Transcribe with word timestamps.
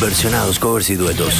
versionados, 0.00 0.58
covers 0.58 0.90
y 0.90 0.96
duetos. 0.96 1.34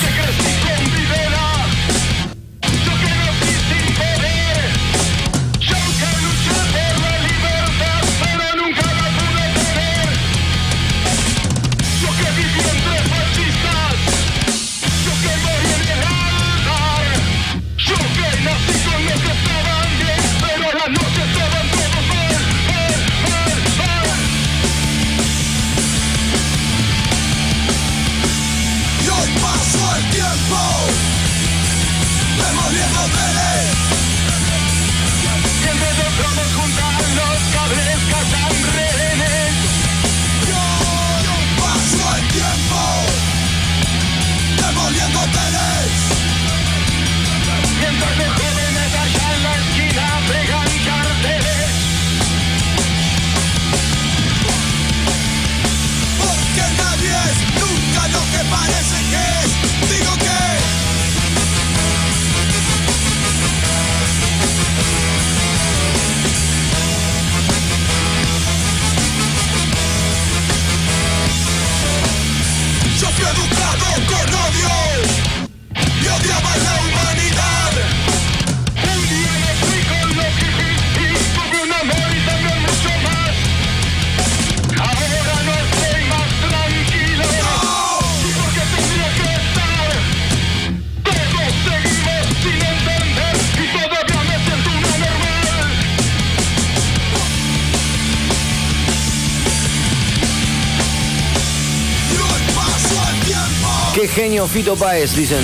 Fito 104.45 104.77
Páez, 104.77 105.17
dicen. 105.17 105.43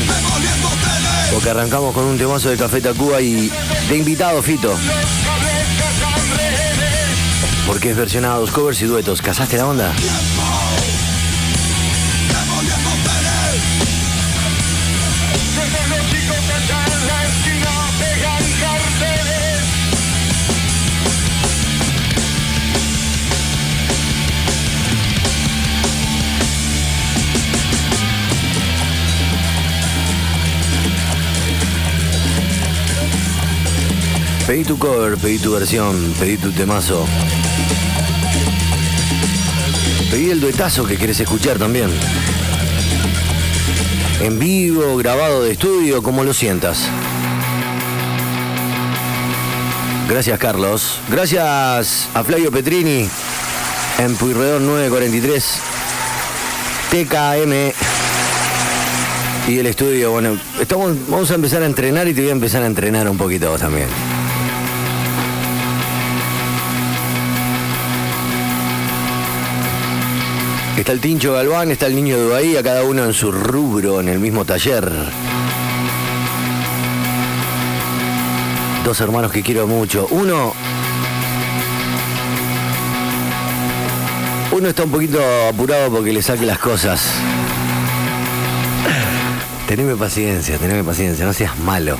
Porque 1.32 1.48
arrancamos 1.48 1.94
con 1.94 2.04
un 2.04 2.18
temazo 2.18 2.50
de 2.50 2.58
Café 2.58 2.82
Tacuba 2.82 3.22
y 3.22 3.50
de 3.88 3.96
invitado 3.96 4.42
Fito. 4.42 4.76
Porque 7.66 7.90
es 7.90 7.96
versionados, 7.96 8.50
covers 8.50 8.82
y 8.82 8.84
duetos. 8.84 9.22
¿Casaste 9.22 9.56
la 9.56 9.66
onda? 9.66 9.92
Pedí 34.52 34.64
tu 34.64 34.78
cover, 34.78 35.16
pedí 35.16 35.38
tu 35.38 35.50
versión, 35.52 35.96
pedí 36.20 36.36
tu 36.36 36.52
temazo. 36.52 37.06
Pedí 40.10 40.28
el 40.28 40.42
duetazo 40.42 40.84
que 40.84 40.96
quieres 40.96 41.18
escuchar 41.20 41.56
también. 41.56 41.88
En 44.20 44.38
vivo, 44.38 44.94
grabado 44.98 45.42
de 45.42 45.52
estudio, 45.52 46.02
como 46.02 46.22
lo 46.22 46.34
sientas. 46.34 46.80
Gracias 50.06 50.38
Carlos. 50.38 51.00
Gracias 51.08 52.08
a 52.12 52.22
Flavio 52.22 52.52
Petrini 52.52 53.08
en 54.00 54.16
Puyredón 54.16 54.66
943. 54.66 55.60
TKM 56.90 57.72
y 59.50 59.58
el 59.58 59.66
estudio. 59.66 60.10
Bueno, 60.10 60.36
estamos, 60.60 60.94
vamos 61.08 61.30
a 61.30 61.36
empezar 61.36 61.62
a 61.62 61.66
entrenar 61.66 62.06
y 62.06 62.12
te 62.12 62.20
voy 62.20 62.28
a 62.28 62.32
empezar 62.32 62.62
a 62.62 62.66
entrenar 62.66 63.08
un 63.08 63.16
poquito 63.16 63.48
vos 63.48 63.58
también. 63.58 63.88
Está 70.82 70.90
el 70.90 71.00
Tincho 71.00 71.34
Galván, 71.34 71.70
está 71.70 71.86
el 71.86 71.94
niño 71.94 72.18
de 72.18 72.28
Bahía, 72.28 72.60
cada 72.60 72.82
uno 72.82 73.04
en 73.04 73.12
su 73.12 73.30
rubro, 73.30 74.00
en 74.00 74.08
el 74.08 74.18
mismo 74.18 74.44
taller. 74.44 74.90
Dos 78.84 79.00
hermanos 79.00 79.30
que 79.30 79.44
quiero 79.44 79.68
mucho. 79.68 80.08
Uno. 80.10 80.52
Uno 84.50 84.68
está 84.68 84.82
un 84.82 84.90
poquito 84.90 85.20
apurado 85.48 85.88
porque 85.88 86.12
le 86.12 86.20
saque 86.20 86.44
las 86.44 86.58
cosas. 86.58 87.12
Teneme 89.68 89.94
paciencia, 89.94 90.58
teneme 90.58 90.82
paciencia, 90.82 91.24
no 91.24 91.32
seas 91.32 91.56
malo. 91.60 91.96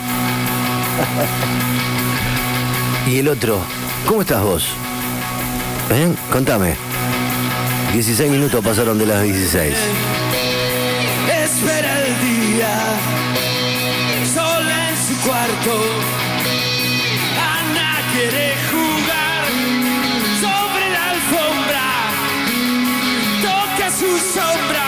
Y 3.07 3.19
el 3.19 3.29
otro, 3.29 3.61
¿cómo 4.09 4.23
estás 4.23 4.43
vos? 4.43 4.65
¿Eh? 5.89 6.13
Contame. 6.33 6.92
16 7.93 8.31
minutos 8.31 8.65
pasaron 8.65 8.99
de 8.99 9.05
las 9.05 9.23
16. 9.23 9.77
Espera 11.45 12.07
el 12.07 12.21
día, 12.21 12.73
sola 14.35 14.89
en 14.89 14.97
su 14.97 15.15
cuarto. 15.21 15.75
Ana 17.39 18.01
quiere 18.15 18.55
jugar 18.71 19.45
sobre 20.41 20.91
la 20.91 21.11
alfombra. 21.11 21.85
Toca 23.43 23.91
su 23.91 24.19
sombra. 24.19 24.82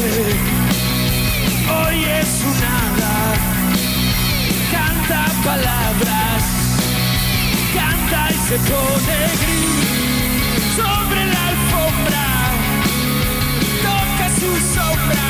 Hoy 0.00 0.04
es 2.04 2.42
un 2.44 2.54
nada, 2.60 3.34
canta 4.70 5.26
palabras, 5.42 6.44
canta 7.74 8.28
y 8.30 8.34
se 8.48 8.58
pone 8.58 9.18
gris. 9.40 10.76
Sobre 10.76 11.22
la 11.26 11.42
alfombra, 11.48 12.26
toca 13.82 14.26
su 14.38 14.50
sombra, 14.72 15.28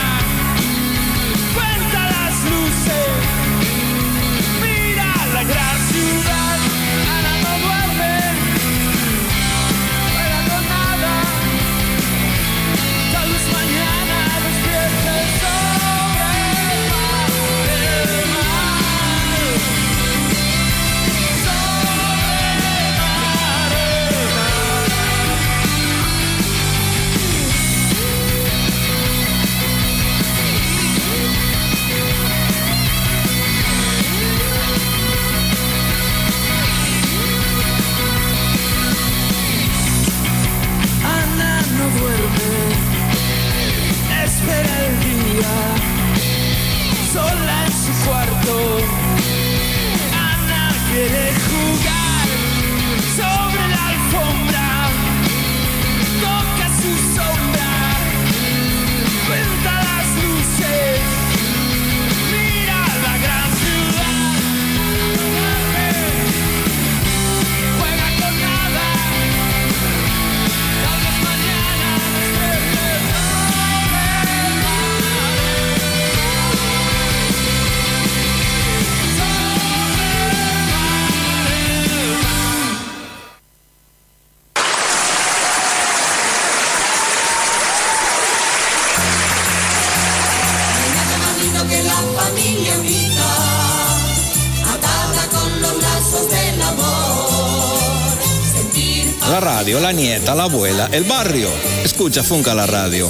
La 99.88 99.94
nieta, 99.94 100.34
la 100.34 100.42
abuela, 100.42 100.90
el 100.92 101.04
barrio. 101.04 101.48
Escucha 101.82 102.22
Funca 102.22 102.54
la 102.54 102.66
radio. 102.66 103.08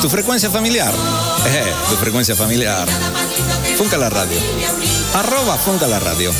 Tu 0.00 0.08
frecuencia 0.08 0.50
familiar. 0.50 0.92
Eh, 1.46 1.72
tu 1.88 1.94
frecuencia 1.94 2.34
familiar. 2.34 2.88
Funca 3.76 3.96
la 3.96 4.10
radio. 4.10 4.36
Arroba 5.14 5.56
Funca 5.56 5.86
la 5.86 6.00
radio. 6.00 6.32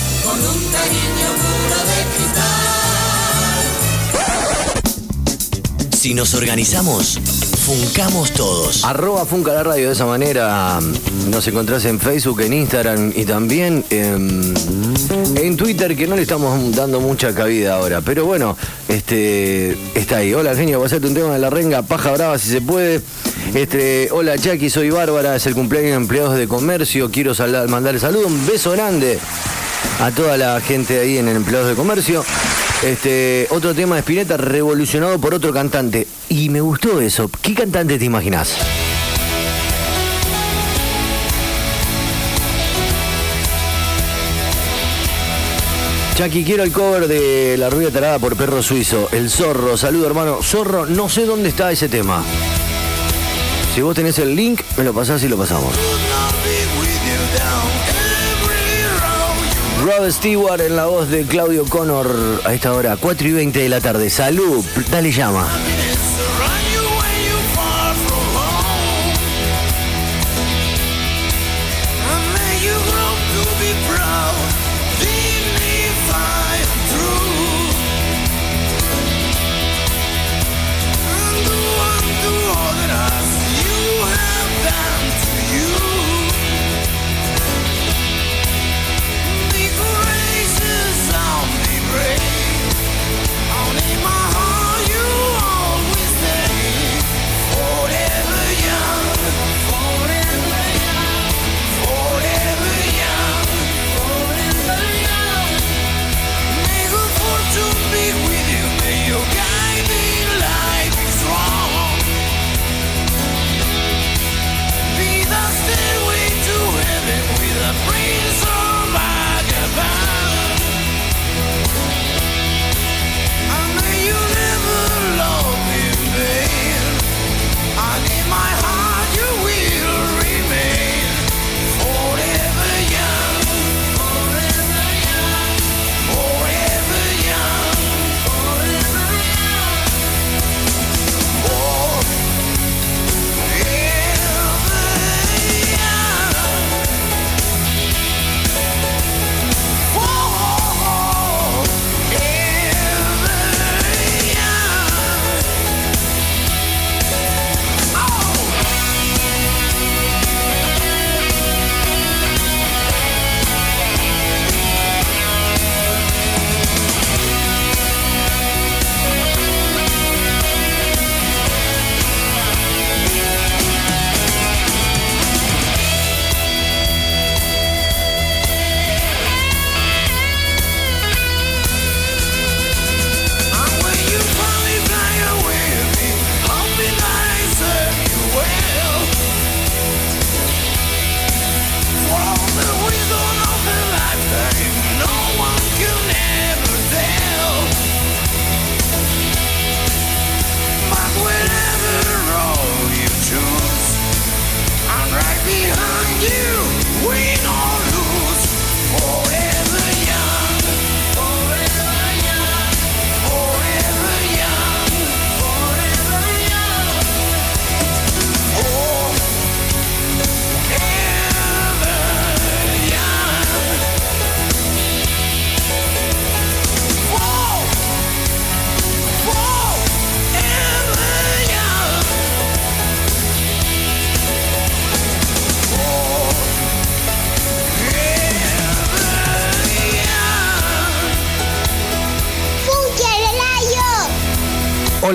Si 5.97 6.13
nos 6.13 6.35
organizamos, 6.35 7.21
funcamos 7.69 8.33
todos. 8.33 8.83
Arroba 8.83 9.27
Funca 9.27 9.53
la 9.53 9.63
Radio, 9.63 9.89
de 9.89 9.93
esa 9.93 10.07
manera 10.07 10.79
nos 11.31 11.47
encontrás 11.49 11.85
en 11.85 12.01
Facebook, 12.01 12.41
en 12.41 12.55
Instagram 12.55 13.13
y 13.15 13.27
también 13.27 13.85
en, 13.91 14.55
en 15.37 15.57
Twitter, 15.59 15.95
que 15.95 16.07
no 16.07 16.17
le 16.17 16.23
estamos 16.23 16.75
dando 16.75 16.99
mucha 16.99 17.35
cabida 17.35 17.75
ahora. 17.75 18.01
Pero 18.01 18.25
bueno, 18.25 18.57
este 18.89 19.77
está 19.95 20.17
ahí. 20.17 20.33
Hola 20.33 20.55
genio, 20.55 20.81
pasate 20.81 21.07
un 21.09 21.13
tema 21.15 21.35
de 21.35 21.41
la 21.41 21.51
renga, 21.51 21.83
paja 21.83 22.11
brava 22.13 22.39
si 22.39 22.49
se 22.49 22.63
puede. 22.63 23.03
Este, 23.53 24.09
hola 24.13 24.39
Chucky, 24.39 24.71
soy 24.71 24.89
Bárbara, 24.89 25.37
es 25.37 25.45
el 25.45 25.55
cumpleaños 25.55 25.91
de 25.91 25.97
empleados 25.97 26.37
de 26.39 26.49
comercio. 26.49 27.11
Quiero 27.11 27.35
sal- 27.35 27.69
mandarle 27.69 28.01
saludo, 28.01 28.29
un 28.29 28.47
beso 28.47 28.71
grande 28.73 29.19
a 30.01 30.11
toda 30.11 30.39
la 30.39 30.59
gente 30.63 31.01
ahí 31.01 31.19
en 31.19 31.29
el 31.29 31.37
empleados 31.37 31.69
de 31.69 31.75
comercio. 31.75 32.25
Este, 32.83 33.49
otro 33.51 33.75
tema 33.75 33.97
de 33.97 34.01
Spinetta 34.01 34.37
revolucionado 34.37 35.19
por 35.19 35.35
otro 35.35 35.53
cantante. 35.53 36.07
Y 36.29 36.49
me 36.49 36.61
gustó 36.61 37.01
eso. 37.01 37.31
¿Qué 37.43 37.55
cantante 37.55 37.99
te 37.99 38.05
imaginás? 38.05 38.57
Chucky, 46.17 46.45
quiero 46.45 46.65
el 46.65 46.73
cover 46.73 47.07
de 47.07 47.57
La 47.57 47.71
Rubia 47.71 47.93
Tarada 47.93 48.19
por 48.19 48.37
Perro 48.37 48.63
Suizo. 48.63 49.09
El 49.13 49.31
Zorro, 49.31 49.77
saludo 49.77 50.07
hermano. 50.07 50.43
Zorro, 50.43 50.85
no 50.85 51.09
sé 51.09 51.25
dónde 51.27 51.49
está 51.49 51.71
ese 51.71 51.89
tema. 51.89 52.25
Si 53.75 53.83
vos 53.83 53.95
tenés 53.95 54.19
el 54.19 54.35
link, 54.35 54.63
me 54.77 54.83
lo 54.83 54.93
pasás 54.93 55.23
y 55.23 55.29
lo 55.29 55.37
pasamos. 55.37 55.73
Rod 59.89 60.11
Stewart 60.11 60.61
en 60.61 60.77
la 60.77 60.85
voz 60.85 61.09
de 61.09 61.25
Claudio 61.25 61.65
Connor 61.65 62.43
a 62.45 62.53
esta 62.53 62.75
hora, 62.75 62.99
4 62.99 63.27
y 63.27 63.33
20 63.33 63.59
de 63.59 63.69
la 63.71 63.81
tarde. 63.81 64.11
Salud, 64.11 64.63
dale 64.91 65.11
llama. 65.11 65.49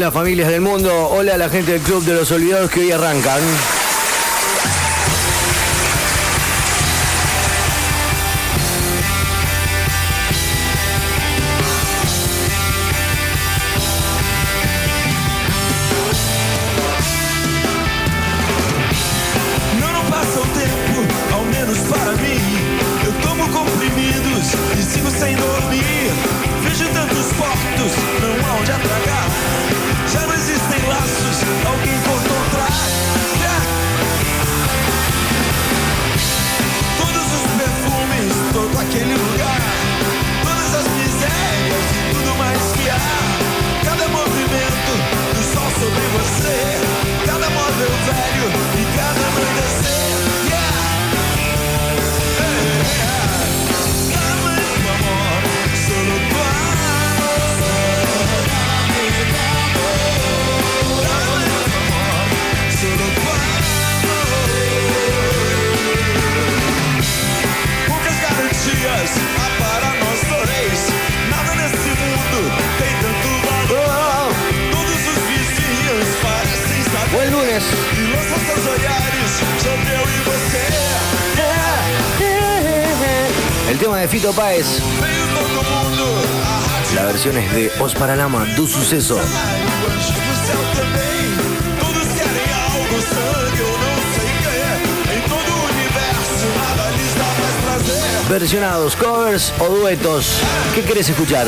Hola 0.03 0.11
familias 0.11 0.49
del 0.49 0.59
mundo, 0.59 1.07
hola 1.11 1.35
a 1.35 1.37
la 1.37 1.47
gente 1.47 1.71
del 1.71 1.81
Club 1.81 2.03
de 2.03 2.13
los 2.13 2.29
Olvidados 2.29 2.69
que 2.69 2.81
hoy 2.81 2.91
arrancan. 2.91 3.39
Em 95.11 95.21
todo 95.27 95.51
o 95.51 95.65
universo, 95.71 96.45
nada 96.55 96.91
lhes 96.91 97.13
dá 97.15 97.25
mais 97.41 97.55
prazer. 97.65 98.03
Versionados, 98.29 98.93
covers 98.93 99.51
o 99.59 99.69
duetos. 99.69 100.25
¿Qué 100.75 100.83
querés 100.83 101.09
escuchar? 101.09 101.47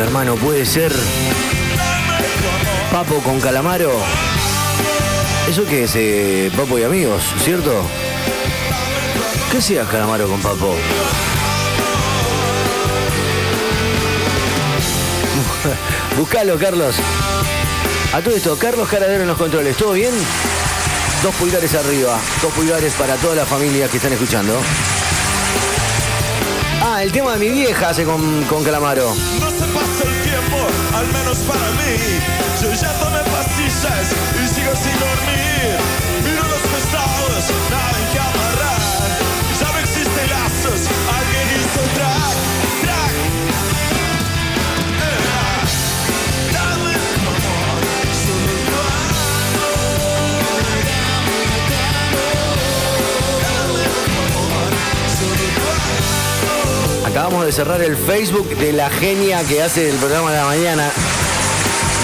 Hermano, 0.00 0.34
puede 0.36 0.64
ser 0.66 0.92
Papo 2.90 3.16
con 3.20 3.40
Calamaro. 3.40 3.92
¿Eso 5.48 5.64
qué 5.66 5.84
es? 5.84 5.92
eh, 5.94 6.50
Papo 6.56 6.78
y 6.78 6.82
amigos, 6.84 7.22
¿cierto? 7.42 7.72
¿Qué 9.50 9.58
hacía 9.58 9.84
Calamaro 9.84 10.28
con 10.28 10.40
Papo? 10.40 10.74
Buscalo, 16.18 16.58
Carlos. 16.58 16.94
A 18.12 18.20
todo 18.20 18.36
esto, 18.36 18.56
Carlos 18.56 18.88
Caradero 18.88 19.22
en 19.22 19.28
los 19.28 19.36
controles, 19.38 19.76
¿todo 19.76 19.92
bien? 19.92 20.12
Dos 21.22 21.34
pulgares 21.36 21.74
arriba, 21.74 22.18
dos 22.42 22.52
pulgares 22.52 22.92
para 22.94 23.16
todas 23.16 23.36
las 23.36 23.48
familias 23.48 23.90
que 23.90 23.96
están 23.96 24.12
escuchando. 24.12 24.60
Ah, 26.82 27.02
el 27.02 27.10
tema 27.12 27.32
de 27.32 27.38
mi 27.38 27.48
vieja 27.48 27.88
hace 27.88 28.04
con, 28.04 28.44
con 28.44 28.62
Calamaro. 28.62 29.14
Pasa 29.86 30.04
el 30.04 30.22
tiempo, 30.22 30.58
al 30.96 31.06
menos 31.08 31.38
para 31.40 31.68
mí. 31.80 31.94
Yo 32.60 32.72
ya 32.72 32.92
tomé 33.00 33.20
pastillas 33.30 34.06
y 34.40 34.48
sigo 34.48 34.72
sin 34.76 34.96
dormir. 34.98 35.76
Miro 36.24 36.42
los 36.42 36.62
pesados, 36.72 37.44
nada 37.70 37.98
en 38.00 38.06
que 38.12 38.18
amarrar. 38.18 38.82
Ya 39.60 39.72
no 39.72 39.78
existen 39.78 40.30
lazos, 40.30 40.80
alguien 41.18 41.46
hizo 41.58 41.80
track. 41.94 42.63
Acabamos 57.06 57.44
de 57.46 57.52
cerrar 57.52 57.80
el 57.82 57.96
Facebook 57.96 58.48
de 58.56 58.72
la 58.72 58.88
genia 58.90 59.42
que 59.44 59.62
hace 59.62 59.88
el 59.90 59.96
programa 59.96 60.30
de 60.32 60.36
la 60.38 60.44
mañana. 60.46 60.90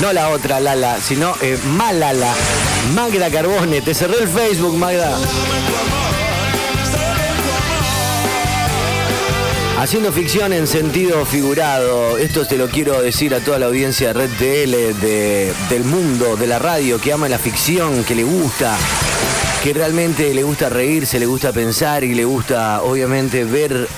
No 0.00 0.12
la 0.12 0.30
otra 0.30 0.61
Lala, 0.61 0.99
sino 1.00 1.35
eh, 1.40 1.59
Malala. 1.76 2.33
Magda 2.95 3.30
Carbone. 3.30 3.80
Te 3.80 3.95
cerré 3.95 4.23
el 4.23 4.28
Facebook, 4.28 4.76
Magda. 4.76 5.16
Haciendo 9.78 10.12
ficción 10.12 10.52
en 10.52 10.66
sentido 10.66 11.25
figurado. 11.25 12.19
Esto 12.19 12.47
te 12.47 12.57
lo 12.59 12.69
quiero 12.69 13.00
decir 13.00 13.35
a 13.35 13.40
toda 13.40 13.59
la 13.59 13.66
audiencia 13.66 14.09
de 14.09 14.12
Red 14.12 14.30
TL, 14.38 15.00
de- 15.00 15.52
del 15.71 15.85
mundo, 15.85 16.37
de 16.37 16.47
la 16.47 16.59
radio, 16.59 17.00
que 17.00 17.12
ama 17.14 17.28
la 17.30 17.38
ficción, 17.38 18.04
que 18.04 18.14
le 18.14 18.25
gusta, 18.25 18.76
que 19.64 19.73
realmente 19.73 20.35
le 20.35 20.42
gusta 20.42 20.69
reírse, 20.69 21.19
le 21.19 21.25
gusta 21.25 21.52
pensar 21.52 22.04
y 22.04 22.14
le 22.14 22.26
gusta, 22.26 22.83
obviamente, 22.83 23.45
ver 23.45 23.88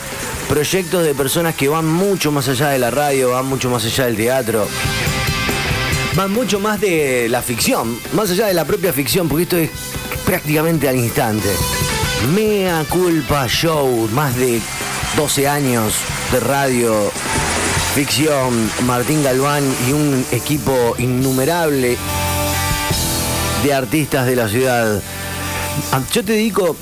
proyectos 0.52 1.02
de 1.02 1.14
personas 1.14 1.54
que 1.54 1.66
van 1.66 1.86
mucho 1.86 2.30
más 2.30 2.46
allá 2.46 2.68
de 2.68 2.78
la 2.78 2.90
radio, 2.90 3.30
van 3.30 3.46
mucho 3.46 3.70
más 3.70 3.86
allá 3.86 4.04
del 4.04 4.16
teatro. 4.16 4.68
Van 6.14 6.30
mucho 6.30 6.60
más 6.60 6.78
de 6.78 7.26
la 7.30 7.40
ficción, 7.40 7.98
más 8.12 8.30
allá 8.30 8.48
de 8.48 8.52
la 8.52 8.66
propia 8.66 8.92
ficción, 8.92 9.30
porque 9.30 9.44
esto 9.44 9.56
es 9.56 9.70
prácticamente 10.26 10.90
al 10.90 10.96
instante. 10.96 11.48
Mea 12.34 12.84
Culpa 12.90 13.48
Show, 13.48 14.10
más 14.12 14.36
de 14.36 14.60
12 15.16 15.48
años 15.48 15.94
de 16.30 16.40
radio, 16.40 17.10
ficción, 17.94 18.70
Martín 18.84 19.22
Galván 19.22 19.64
y 19.88 19.92
un 19.92 20.22
equipo 20.32 20.94
innumerable 20.98 21.96
de 23.64 23.72
artistas 23.72 24.26
de 24.26 24.36
la 24.36 24.50
ciudad. 24.50 25.00
Ah, 25.92 26.02
Yo 26.12 26.22
te 26.22 26.32
dedico, 26.32 26.76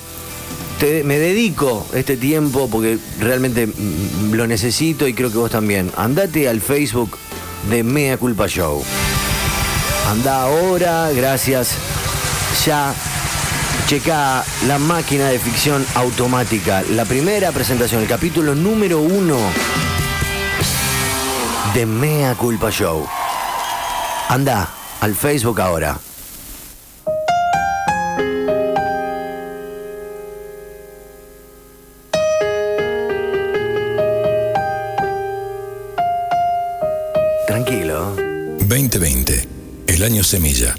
me 0.80 1.18
dedico 1.18 1.86
este 1.92 2.16
tiempo 2.16 2.68
porque 2.70 2.98
realmente 3.18 3.66
mm, 3.66 4.32
lo 4.32 4.46
necesito 4.46 5.06
y 5.06 5.14
creo 5.14 5.30
que 5.30 5.36
vos 5.36 5.50
también. 5.50 5.90
Andate 5.96 6.48
al 6.48 6.60
Facebook 6.60 7.18
de 7.68 7.82
Mea 7.82 8.16
Culpa 8.16 8.46
Show. 8.46 8.82
Anda 10.08 10.42
ahora, 10.42 11.10
gracias. 11.12 11.74
Ya 12.64 12.94
checa 13.86 14.42
la 14.66 14.78
máquina 14.78 15.28
de 15.28 15.38
ficción 15.38 15.84
automática. 15.94 16.82
La 16.90 17.04
primera 17.04 17.52
presentación, 17.52 18.02
el 18.02 18.08
capítulo 18.08 18.54
número 18.54 19.00
uno 19.00 19.36
de 21.74 21.86
Mea 21.86 22.34
Culpa 22.36 22.70
Show. 22.70 23.06
Anda 24.28 24.68
al 25.00 25.14
Facebook 25.14 25.60
ahora. 25.60 25.98
Año 40.10 40.24
semilla. 40.24 40.74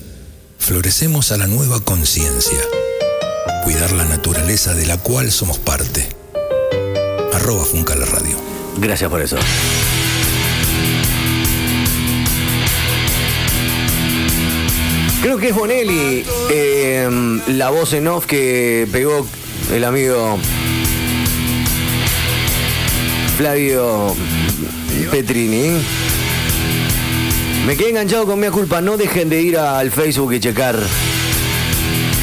Florecemos 0.58 1.32
a 1.32 1.38
la 1.38 1.48
nueva 1.48 1.80
conciencia. 1.80 2.58
Cuidar 3.64 3.94
la 3.94 4.04
naturaleza 4.04 4.74
de 4.74 4.86
la 4.86 4.98
cual 4.98 5.32
somos 5.32 5.58
parte. 5.58 6.06
Arroba 7.32 7.64
Funca 7.64 7.96
la 7.96 8.06
Radio. 8.06 8.36
Gracias 8.78 9.10
por 9.10 9.22
eso. 9.22 9.38
Creo 15.22 15.38
que 15.38 15.50
es 15.50 15.56
Bonelli 15.56 16.26
eh, 16.50 17.42
la 17.48 17.70
voz 17.70 17.94
en 17.94 18.08
off 18.08 18.26
que 18.26 18.86
pegó 18.92 19.26
el 19.72 19.84
amigo 19.86 20.38
Flavio 23.38 24.14
Petrini. 25.10 26.11
Me 27.66 27.78
quedé 27.78 27.90
enganchado 27.90 28.26
con 28.26 28.40
mi 28.40 28.48
culpa. 28.50 28.82
No 28.82 28.98
dejen 28.98 29.30
de 29.30 29.42
ir 29.42 29.58
al 29.58 29.92
Facebook 29.92 30.34
y 30.34 30.40
checar 30.40 30.78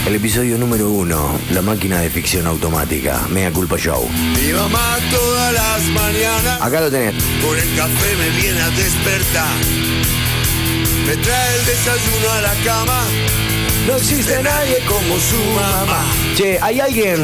el 0.07 0.15
episodio 0.15 0.57
número 0.59 0.89
uno, 0.91 1.39
la 1.53 1.61
máquina 1.61 2.01
de 2.01 2.09
ficción 2.09 2.47
automática, 2.47 3.21
Mea 3.31 3.53
Culpa 3.53 3.77
Show. 3.77 4.09
Mi 4.09 4.53
mamá 4.53 4.97
todas 5.11 5.53
las 5.53 5.83
mañanas 5.89 6.61
Acá 6.63 6.81
lo 6.81 6.91
tenés. 6.91 7.15
con 7.45 7.57
el 7.59 7.77
café 7.77 8.17
me 8.17 8.31
viene 8.41 8.61
a 8.61 8.71
despertar. 8.71 9.49
Me 11.07 11.17
trae 11.17 11.59
el 11.59 11.67
desayuno 11.67 12.31
a 12.33 12.41
la 12.41 12.55
cama. 12.65 13.05
No 13.87 13.97
existe 13.97 14.43
nadie 14.43 14.79
como 14.87 15.19
su 15.19 15.37
mamá. 15.55 16.05
Che, 16.37 16.59
¿hay 16.61 16.81
alguien 16.81 17.23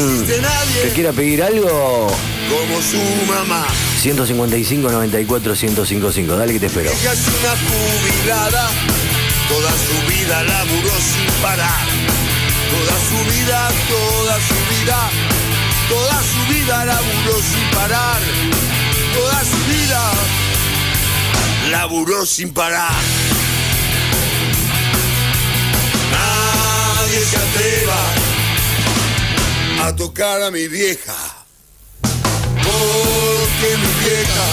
que 0.83 0.88
quiera 0.94 1.12
pedir 1.12 1.42
algo? 1.42 2.06
Como 2.49 2.80
su 2.83 3.00
mamá. 3.26 3.66
155 4.04 4.90
94 4.90 5.54
1055. 5.56 6.37
Dale 6.37 6.52
que 6.52 6.61
te 6.61 6.66
espero. 6.66 6.90
Ella 6.90 7.12
es 7.14 7.26
una 7.26 7.56
jubilada. 7.56 8.68
Toda 9.49 9.70
su 9.70 9.96
vida 10.12 10.42
laburó 10.42 10.90
sin 11.00 11.32
parar. 11.40 11.87
Toda 12.70 12.96
su 13.08 13.25
vida, 13.32 13.70
toda 13.88 14.37
su 14.40 14.54
vida. 14.75 15.11
Toda 15.88 16.23
su 16.23 16.52
vida 16.52 16.84
laburó 16.84 17.40
sin 17.40 17.70
parar. 17.70 18.20
Toda 19.14 19.40
su 19.40 19.56
vida 19.73 20.12
laburó 21.70 22.26
sin 22.26 22.52
parar. 22.52 22.92
Nadie 26.12 27.25
se 27.25 27.37
atreva 27.38 28.02
a 29.88 29.96
tocar 29.96 30.42
a 30.42 30.50
mi 30.50 30.68
vieja. 30.68 31.14
Porque 33.64 33.78
mi 33.78 33.94
vieja 34.04 34.47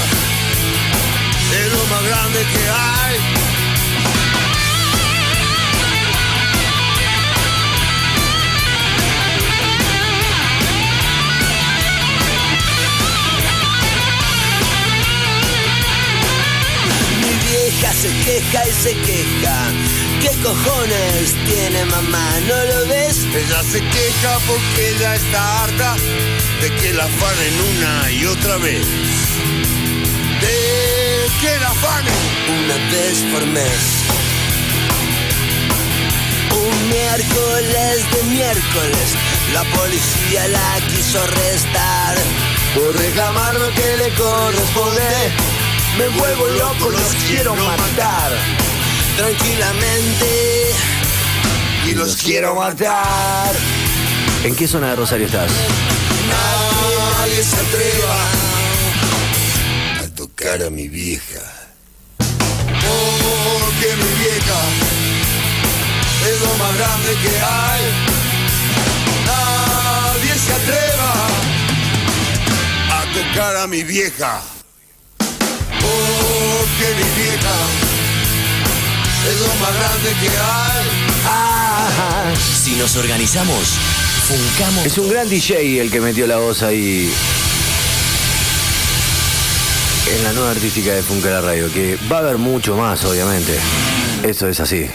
es 1.51 1.74
lo 1.74 1.86
más 1.88 2.03
grande 2.03 2.39
que 2.39 2.70
hay. 2.70 3.18
Mi 17.20 17.34
vieja 17.50 17.91
se 17.91 18.10
queja 18.24 18.65
y 18.65 18.72
se 18.72 18.94
queja. 19.01 20.11
¿Qué 20.22 20.30
cojones 20.44 21.34
tiene 21.46 21.86
mamá? 21.86 22.30
¿No 22.48 22.66
lo 22.66 22.88
ves? 22.88 23.25
Ella 23.25 23.63
se 23.63 23.80
queja 23.80 24.40
porque 24.48 24.90
ella 24.96 25.16
está 25.16 25.63
harta 25.63 25.96
de 26.62 26.75
que 26.75 26.94
la 26.94 27.08
fanen 27.08 27.54
una 27.75 28.12
y 28.12 28.25
otra 28.25 28.58
vez. 28.58 28.86
De 30.42 31.28
que 31.42 31.58
la 31.60 31.74
vez 32.92 33.24
por 33.34 33.46
mes. 33.48 33.81
Un 36.53 36.90
miércoles 36.90 38.12
de 38.12 38.24
miércoles, 38.29 39.16
la 39.53 39.64
policía 39.75 40.48
la 40.50 40.88
quiso 40.88 41.20
arrestar. 41.20 42.18
Por 42.75 42.96
reclamar 42.96 43.55
lo 43.55 43.70
que 43.74 43.98
le 43.98 44.10
corresponde, 44.14 45.10
me 45.98 46.07
vuelvo 46.20 46.48
loco, 46.48 46.90
los 46.92 47.14
quiero 47.27 47.55
matar. 47.55 48.60
Tranquilamente, 49.22 50.72
y 51.86 51.94
los 51.94 52.16
quiero 52.16 52.55
matar. 52.55 53.55
¿En 54.44 54.55
qué 54.55 54.68
zona 54.68 54.90
de 54.90 54.96
Rosario 54.96 55.27
estás? 55.27 55.51
Nadie 56.27 57.44
se 57.44 57.55
atreva 57.55 58.18
a 60.03 60.07
tocar 60.16 60.64
a 60.64 60.72
mi 60.72 60.88
vieja. 60.88 61.40
Porque 62.18 63.96
mi 63.96 64.12
vieja 64.24 64.60
es 66.27 66.42
lo 66.42 66.55
más 66.55 66.75
grande 66.79 67.16
que 67.22 67.29
hay. 67.29 67.84
Nadie 69.27 70.34
se 70.34 70.51
atreva 70.51 71.14
a 72.90 73.03
tocar 73.14 73.55
a 73.57 73.68
mi 73.68 73.84
vieja. 73.84 74.42
Porque 75.79 76.96
mi 76.96 77.22
vieja 77.22 77.80
es 79.29 79.40
lo 79.40 79.48
más 79.64 79.74
grande 79.75 80.10
que 80.22 80.29
hay. 80.29 80.88
Ah, 81.25 82.34
Si 82.64 82.75
nos 82.75 82.96
organizamos, 82.96 83.60
funcamos. 84.27 84.86
es 84.86 84.98
un 84.98 85.10
gran 85.10 85.29
DJ 85.29 85.81
el 85.81 85.92
que 85.92 86.00
metió 86.01 86.25
la 86.27 86.38
voz 86.38 86.62
ahí. 86.64 87.12
En 90.18 90.24
la 90.24 90.34
nueva 90.34 90.51
artística 90.51 90.92
de 90.92 91.01
Funka 91.03 91.29
la 91.29 91.42
Radio, 91.42 91.72
que 91.72 91.98
va 92.12 92.18
a 92.18 92.20
haber 92.20 92.38
mucho 92.38 92.75
más, 92.75 93.03
obviamente. 93.05 93.57
Eso 94.24 94.48
es 94.48 94.60
así. 94.60 94.86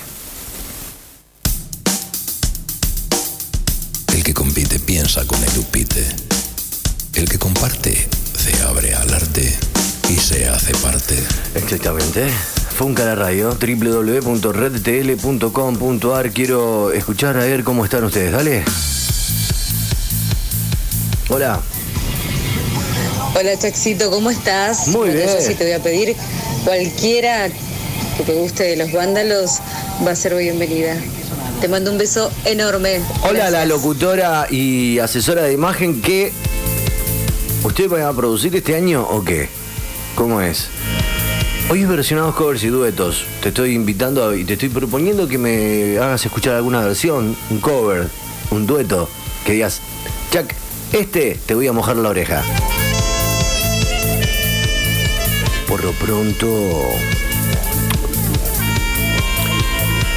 El 4.15 4.23
que 4.23 4.35
compite 4.35 4.79
piensa 4.81 5.25
con 5.27 5.43
el 5.43 5.59
upite. 5.59 6.07
El 7.15 7.29
que 7.29 7.39
comparte 7.39 8.09
se 10.27 10.49
hace 10.49 10.73
parte. 10.79 11.23
Exactamente. 11.55 12.27
Funka 12.77 13.05
la 13.05 13.15
Radio, 13.15 13.51
www.redtl.com.ar. 13.51 16.31
Quiero 16.33 16.91
escuchar 16.91 17.37
a 17.37 17.45
ver 17.45 17.62
cómo 17.62 17.85
están 17.85 18.03
ustedes. 18.03 18.33
Dale. 18.33 18.65
Hola. 21.29 21.61
Hola 23.39 23.57
Chaxito, 23.57 24.11
¿cómo 24.11 24.31
estás? 24.31 24.89
Muy 24.89 25.11
Bueno, 25.11 25.15
bien. 25.15 25.29
Yo 25.29 25.41
sí 25.41 25.55
te 25.55 25.62
voy 25.62 25.75
a 25.75 25.79
pedir 25.81 26.17
cualquiera 26.65 27.49
que 28.17 28.25
te 28.25 28.35
guste 28.35 28.65
de 28.65 28.75
los 28.77 28.91
vándalos 28.91 29.61
va 30.05 30.11
a 30.11 30.17
ser 30.17 30.35
bienvenida. 30.35 30.97
Te 31.61 31.69
mando 31.69 31.93
un 31.93 31.99
beso 31.99 32.33
enorme. 32.45 33.01
Hola, 33.23 33.49
la 33.51 33.65
locutora 33.65 34.49
y 34.51 34.99
asesora 34.99 35.45
de 35.45 35.53
imagen 35.53 36.03
que. 36.03 36.33
¿Usted 37.62 37.89
va 37.89 38.09
a 38.09 38.12
producir 38.12 38.57
este 38.57 38.75
año 38.75 39.07
o 39.09 39.23
qué? 39.23 39.49
¿Cómo 40.16 40.40
es? 40.40 40.68
Hoy 41.68 41.85
versionados 41.85 42.35
covers 42.35 42.64
y 42.64 42.68
duetos. 42.68 43.26
Te 43.42 43.50
estoy 43.50 43.74
invitando 43.74 44.35
y 44.35 44.44
te 44.44 44.55
estoy 44.55 44.70
proponiendo 44.70 45.29
que 45.29 45.37
me 45.37 45.98
hagas 45.98 46.24
escuchar 46.24 46.55
alguna 46.55 46.81
versión, 46.81 47.37
un 47.50 47.61
cover, 47.61 48.09
un 48.50 48.66
dueto, 48.66 49.11
que 49.44 49.52
digas, 49.52 49.83
Chuck, 50.33 50.46
este 50.94 51.38
te 51.44 51.55
voy 51.55 51.66
a 51.66 51.72
mojar 51.72 51.96
la 51.96 52.09
oreja. 52.09 52.42
Por 55.68 55.85
lo 55.85 55.92
pronto, 55.92 56.46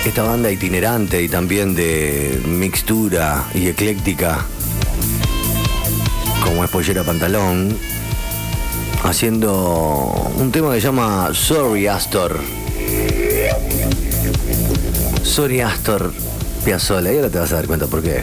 esta 0.06 0.24
banda 0.24 0.50
itinerante 0.50 1.22
y 1.22 1.28
también 1.28 1.76
de 1.76 2.42
mixtura 2.48 3.44
y 3.54 3.68
ecléctica, 3.68 4.46
como 6.42 6.64
es 6.64 6.70
Pollera 6.70 7.04
Pantalón, 7.04 7.78
haciendo 9.04 10.32
un 10.38 10.52
tema 10.52 10.74
que 10.74 10.82
se 10.82 10.88
llama 10.88 11.30
Sorry 11.34 11.88
Astor. 11.88 12.40
Sorry 15.24 15.62
Astor 15.62 16.12
Piazzolla, 16.66 17.14
y 17.14 17.18
ahora 17.18 17.30
te 17.30 17.40
vas 17.40 17.52
a 17.52 17.56
dar 17.56 17.68
cuenta 17.68 17.88
por 17.88 18.02
qué. 18.02 18.22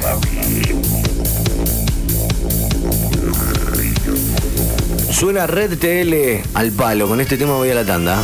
Suena 5.11 5.47
Red 5.47 5.79
TL 5.79 6.47
al 6.55 6.73
palo, 6.73 7.09
con 7.09 7.21
este 7.21 7.37
tema 7.37 7.55
voy 7.55 7.71
a 7.71 7.75
la 7.75 7.85
tanda. 7.85 8.23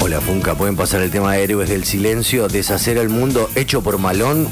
Hola, 0.00 0.18
Funka, 0.20 0.54
pueden 0.54 0.76
pasar 0.76 1.02
el 1.02 1.10
tema 1.10 1.34
de 1.34 1.44
Héroes 1.44 1.68
del 1.68 1.84
Silencio, 1.84 2.48
Deshacer 2.48 2.96
el 2.96 3.10
Mundo, 3.10 3.50
hecho 3.54 3.82
por 3.82 3.98
Malón. 3.98 4.48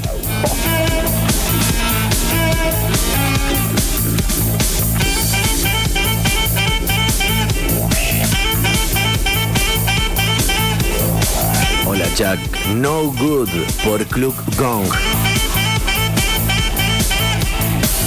No 12.75 13.11
Good 13.17 13.49
por 13.83 14.05
Club 14.05 14.35
Gong. 14.55 14.87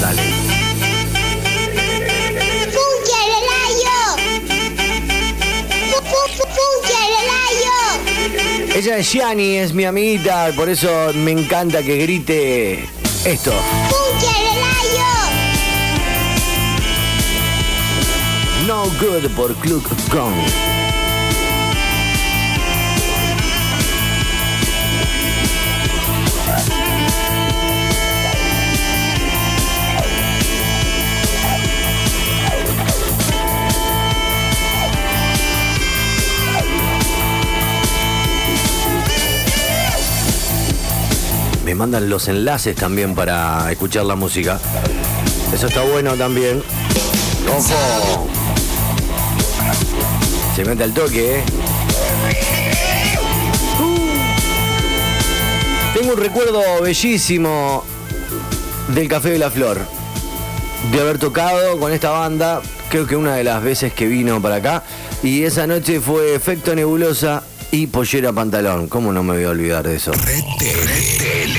Dale. 0.00 0.22
Ella 8.76 8.98
es 8.98 9.12
Yani, 9.12 9.56
es 9.56 9.74
mi 9.74 9.84
amiguita, 9.84 10.52
por 10.54 10.68
eso 10.68 11.10
me 11.16 11.32
encanta 11.32 11.82
que 11.82 11.98
grite 11.98 12.88
esto. 13.24 13.52
No 18.64 18.84
Good 19.00 19.28
por 19.34 19.56
Club 19.56 19.84
Gong. 20.12 20.73
Mandan 41.74 42.08
los 42.08 42.28
enlaces 42.28 42.76
también 42.76 43.14
para 43.14 43.70
escuchar 43.70 44.04
la 44.06 44.14
música. 44.14 44.60
Eso 45.52 45.66
está 45.66 45.82
bueno 45.82 46.14
también. 46.14 46.62
¡Ojo! 47.48 48.28
Se 50.54 50.64
mete 50.64 50.84
al 50.84 50.94
toque, 50.94 51.38
¿eh? 51.38 51.42
Tengo 55.94 56.12
un 56.12 56.18
recuerdo 56.18 56.60
bellísimo 56.80 57.84
del 58.94 59.08
Café 59.08 59.30
de 59.30 59.38
la 59.38 59.50
Flor. 59.50 59.78
De 60.92 61.00
haber 61.00 61.18
tocado 61.18 61.78
con 61.80 61.92
esta 61.92 62.10
banda, 62.10 62.62
creo 62.88 63.06
que 63.06 63.16
una 63.16 63.34
de 63.34 63.44
las 63.44 63.62
veces 63.62 63.92
que 63.92 64.06
vino 64.06 64.40
para 64.40 64.56
acá. 64.56 64.84
Y 65.22 65.42
esa 65.42 65.66
noche 65.66 66.00
fue 66.00 66.34
Efecto 66.34 66.74
Nebulosa 66.74 67.42
y 67.74 67.86
Pollera 67.88 68.32
Pantalón. 68.32 68.88
¿Cómo 68.88 69.12
no 69.12 69.22
me 69.24 69.34
voy 69.34 69.44
a 69.44 69.50
olvidar 69.50 69.86
de 69.86 69.96
eso? 69.96 70.12
RedTL, 70.12 71.58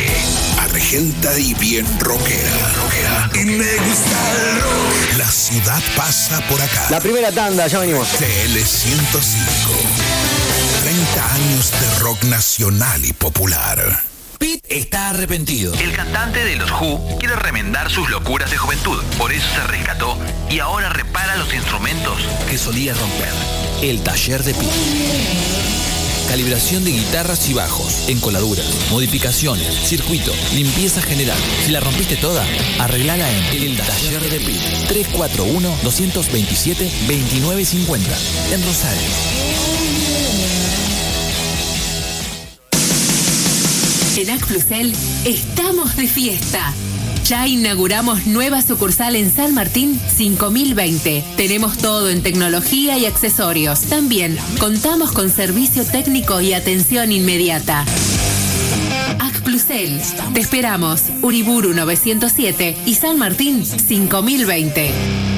argenta 0.59 1.37
y 1.37 1.53
bien 1.55 1.85
rockera. 1.99 2.51
rockera. 2.73 3.29
Y 3.33 3.45
me 3.45 3.75
gusta 3.75 4.33
el 4.33 4.61
rock. 4.61 5.17
La 5.17 5.29
ciudad 5.29 5.81
pasa 5.97 6.39
por 6.47 6.61
acá. 6.61 6.87
La 6.89 7.01
primera 7.01 7.31
tanda, 7.31 7.67
ya 7.67 7.79
venimos. 7.79 8.07
TL 8.13 8.57
105. 8.63 9.71
30 10.83 11.33
años 11.33 11.71
de 11.71 11.99
rock 11.99 12.23
nacional 12.23 13.03
y 13.03 13.11
popular. 13.11 14.01
Pete 14.37 14.79
está 14.79 15.09
arrepentido. 15.09 15.73
El 15.73 15.93
cantante 15.93 16.43
de 16.45 16.55
los 16.55 16.71
Who 16.71 17.17
quiere 17.19 17.35
remendar 17.35 17.89
sus 17.89 18.09
locuras 18.09 18.49
de 18.51 18.57
juventud. 18.57 19.03
Por 19.17 19.33
eso 19.33 19.47
se 19.53 19.67
rescató 19.67 20.17
y 20.49 20.59
ahora 20.59 20.89
repara 20.89 21.35
los 21.35 21.53
instrumentos 21.53 22.21
que 22.49 22.57
solía 22.57 22.93
romper. 22.93 23.33
El 23.81 24.01
taller 24.01 24.43
de 24.43 24.53
Pete. 24.53 25.94
Calibración 26.27 26.83
de 26.83 26.91
guitarras 26.91 27.49
y 27.49 27.53
bajos, 27.53 28.09
encoladuras, 28.09 28.65
modificaciones, 28.91 29.73
circuito, 29.87 30.33
limpieza 30.53 31.01
general. 31.01 31.37
Si 31.63 31.71
la 31.71 31.79
rompiste 31.79 32.17
toda, 32.17 32.45
arreglala 32.79 33.31
en 33.31 33.45
El 33.63 33.77
Taller 33.77 34.29
de 34.29 34.39
Pete. 34.39 34.59
341-227-2950. 35.17 38.01
En 38.51 38.61
Rosario. 38.65 39.07
En 44.17 44.29
Acflusel 44.29 44.93
estamos 45.25 45.95
de 45.95 46.07
fiesta. 46.07 46.73
Ya 47.25 47.47
inauguramos 47.47 48.27
nueva 48.27 48.61
sucursal 48.61 49.15
en 49.15 49.31
San 49.31 49.55
Martín 49.55 49.99
5020. 50.15 51.23
Tenemos 51.35 51.75
todo 51.75 52.11
en 52.11 52.21
tecnología 52.21 52.99
y 52.99 53.07
accesorios. 53.07 53.81
También 53.81 54.37
contamos 54.59 55.11
con 55.11 55.31
servicio 55.31 55.83
técnico 55.85 56.39
y 56.39 56.53
atención 56.53 57.11
inmediata. 57.11 57.83
Acplusel. 59.17 59.99
Te 60.35 60.39
esperamos. 60.39 61.01
Uriburu 61.23 61.73
907 61.73 62.77
y 62.85 62.93
San 62.93 63.17
Martín 63.17 63.65
5020. 63.65 65.34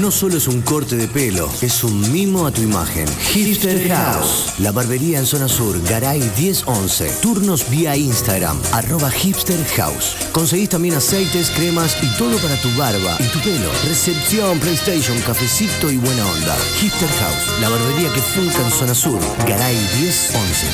No 0.00 0.10
solo 0.10 0.38
es 0.38 0.48
un 0.48 0.62
corte 0.62 0.96
de 0.96 1.06
pelo, 1.06 1.50
es 1.60 1.84
un 1.84 2.10
mimo 2.12 2.46
a 2.46 2.50
tu 2.50 2.62
imagen. 2.62 3.06
Hipster 3.34 3.88
House, 3.88 4.54
la 4.58 4.72
barbería 4.72 5.18
en 5.18 5.26
zona 5.26 5.48
sur, 5.48 5.78
Garay 5.82 6.18
1011. 6.38 7.10
Turnos 7.20 7.68
vía 7.68 7.94
Instagram, 7.94 8.58
arroba 8.72 9.10
Hipster 9.10 9.62
House. 9.76 10.16
Conseguís 10.32 10.70
también 10.70 10.94
aceites, 10.94 11.50
cremas 11.50 11.98
y 12.02 12.06
todo 12.16 12.38
para 12.38 12.56
tu 12.62 12.74
barba 12.74 13.16
y 13.20 13.24
tu 13.24 13.38
pelo. 13.40 13.70
Recepción, 13.86 14.58
PlayStation, 14.60 15.20
cafecito 15.20 15.90
y 15.90 15.98
buena 15.98 16.26
onda. 16.26 16.56
Hipster 16.80 17.10
House, 17.10 17.60
la 17.60 17.68
barbería 17.68 18.10
que 18.14 18.22
funca 18.22 18.64
en 18.64 18.70
zona 18.70 18.94
sur, 18.94 19.20
Garay 19.46 19.76
1011. 20.00 20.66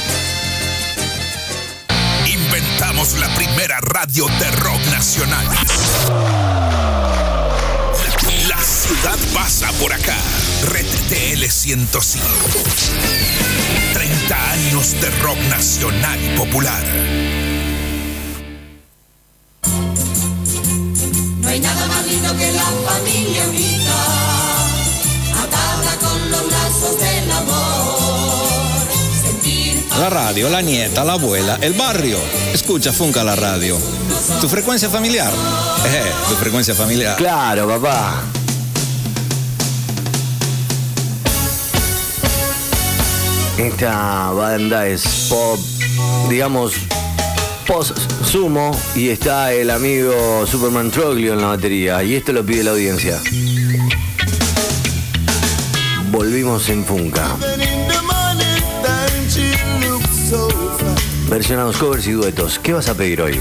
Inventamos 2.33 3.19
la 3.19 3.29
primera 3.35 3.81
radio 3.81 4.27
de 4.39 4.51
rock 4.53 4.81
nacional. 4.93 5.47
La 8.89 8.95
ciudad 8.95 9.19
pasa 9.35 9.71
por 9.73 9.93
acá. 9.93 10.17
Red 10.71 10.87
TL 11.09 11.45
105. 11.47 12.27
30 13.93 14.51
años 14.51 14.93
de 14.99 15.11
rock 15.21 15.39
nacional 15.51 16.19
y 16.25 16.35
popular. 16.35 16.83
No 21.41 21.49
hay 21.49 21.61
nada 21.61 21.87
más 21.87 22.07
lindo 22.07 22.35
que 22.39 22.51
la 22.53 22.65
familia 22.91 23.49
unida, 23.51 24.05
atada 25.43 25.97
con 26.01 26.31
los 26.31 26.51
lazos 26.51 26.99
del 26.99 27.31
amor. 27.31 28.89
Sentir 29.23 29.85
La 29.99 30.09
radio, 30.09 30.49
la 30.49 30.63
nieta, 30.63 31.05
la 31.05 31.13
abuela, 31.15 31.59
el 31.61 31.75
barrio. 31.75 32.19
Escucha 32.55 32.93
Funca 32.93 33.23
la 33.23 33.37
radio. 33.37 33.79
Tu 34.41 34.49
frecuencia 34.49 34.89
familiar. 34.89 35.33
Eh, 35.85 36.11
tu 36.31 36.37
frecuencia 36.37 36.75
familiar. 36.75 37.17
Claro, 37.17 37.69
papá. 37.69 38.25
Esta 43.59 44.31
banda 44.31 44.87
es 44.87 45.27
pop, 45.29 45.59
digamos, 46.31 46.75
post-sumo 47.67 48.71
y 48.95 49.09
está 49.09 49.53
el 49.53 49.71
amigo 49.71 50.47
Superman 50.47 50.93
Troglio 50.93 51.33
en 51.33 51.41
la 51.41 51.49
batería 51.49 52.05
y 52.05 52.15
esto 52.15 52.33
lo 52.33 52.47
pide 52.47 52.63
la 52.63 52.71
audiencia. 52.71 53.21
Volvimos 56.13 56.69
en 56.69 56.85
Funka. 56.85 57.37
Versionados 61.29 61.77
covers 61.79 62.07
y 62.07 62.13
duetos. 62.13 62.61
¿Qué 62.61 62.73
vas 62.73 62.89
a 62.89 62.95
pedir 62.95 63.21
hoy? 63.23 63.41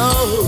Oh. 0.00 0.47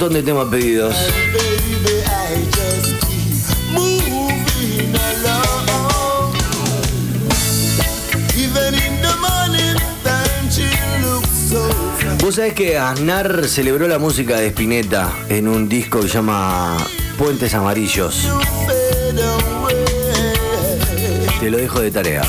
Montón 0.00 0.14
de 0.14 0.22
temas 0.22 0.48
pedidos. 0.48 0.96
Vos 12.22 12.34
sabés 12.34 12.54
que 12.54 12.78
Aznar 12.78 13.46
celebró 13.46 13.88
la 13.88 13.98
música 13.98 14.38
de 14.38 14.46
Spinetta 14.48 15.12
en 15.28 15.48
un 15.48 15.68
disco 15.68 16.00
que 16.00 16.08
se 16.08 16.14
llama 16.14 16.78
puentes 17.18 17.52
amarillos. 17.52 18.26
Te 21.40 21.50
lo 21.50 21.58
dejo 21.58 21.80
de 21.80 21.90
tarea. 21.90 22.22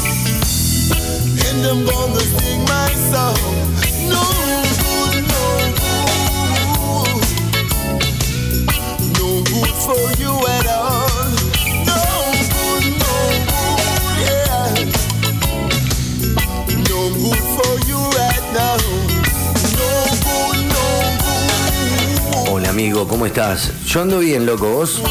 Amigo, 22.71 23.05
¿cómo 23.05 23.25
estás? 23.25 23.73
Yo 23.85 24.01
ando 24.01 24.19
bien, 24.19 24.45
loco, 24.45 24.69
¿vos? 24.69 25.01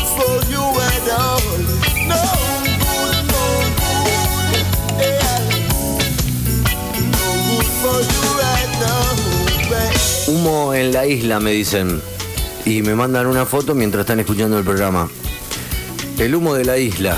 Humo 10.26 10.72
en 10.72 10.90
la 10.90 11.06
isla, 11.06 11.38
me 11.38 11.50
dicen. 11.50 12.00
Y 12.64 12.80
me 12.80 12.94
mandan 12.94 13.26
una 13.26 13.44
foto 13.44 13.74
mientras 13.74 14.04
están 14.04 14.20
escuchando 14.20 14.56
el 14.56 14.64
programa. 14.64 15.10
El 16.16 16.34
humo 16.34 16.54
de 16.54 16.64
la 16.64 16.78
isla. 16.78 17.14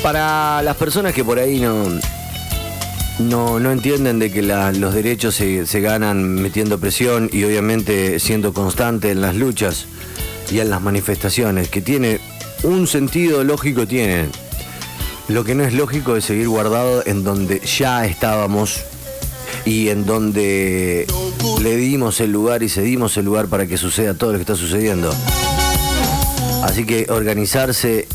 Para 0.00 0.62
las 0.62 0.76
personas 0.76 1.12
que 1.12 1.24
por 1.24 1.40
ahí 1.40 1.58
no, 1.58 1.88
no, 3.18 3.60
no 3.60 3.70
entienden 3.72 4.18
de 4.18 4.30
que 4.30 4.42
los 4.42 4.94
derechos 4.94 5.34
se, 5.34 5.66
se 5.66 5.80
ganan 5.80 6.34
metiendo 6.34 6.78
presión 6.78 7.28
y 7.32 7.44
obviamente 7.44 8.18
siendo 8.18 8.52
constante 8.52 9.10
en 9.10 9.20
las 9.20 9.34
luchas 9.34 9.86
y 10.50 10.60
en 10.60 10.70
las 10.70 10.82
manifestaciones, 10.82 11.68
que 11.68 11.80
tiene 11.80 12.20
un 12.62 12.86
sentido 12.86 13.44
lógico, 13.44 13.86
tiene. 13.86 14.28
Lo 15.28 15.44
que 15.44 15.54
no 15.54 15.64
es 15.64 15.72
lógico 15.72 16.16
es 16.16 16.24
seguir 16.24 16.48
guardado 16.48 17.02
en 17.06 17.24
donde 17.24 17.60
ya 17.60 18.04
estábamos 18.06 18.80
y 19.64 19.88
en 19.88 20.04
donde 20.04 21.06
le 21.62 21.76
dimos 21.76 22.20
el 22.20 22.32
lugar 22.32 22.62
y 22.62 22.68
cedimos 22.68 23.16
el 23.16 23.24
lugar 23.24 23.46
para 23.46 23.66
que 23.66 23.76
suceda 23.76 24.14
todo 24.14 24.32
lo 24.32 24.38
que 24.38 24.42
está 24.42 24.56
sucediendo. 24.56 25.14
Así 26.62 26.84
que 26.84 27.06
organizarse, 27.08 28.08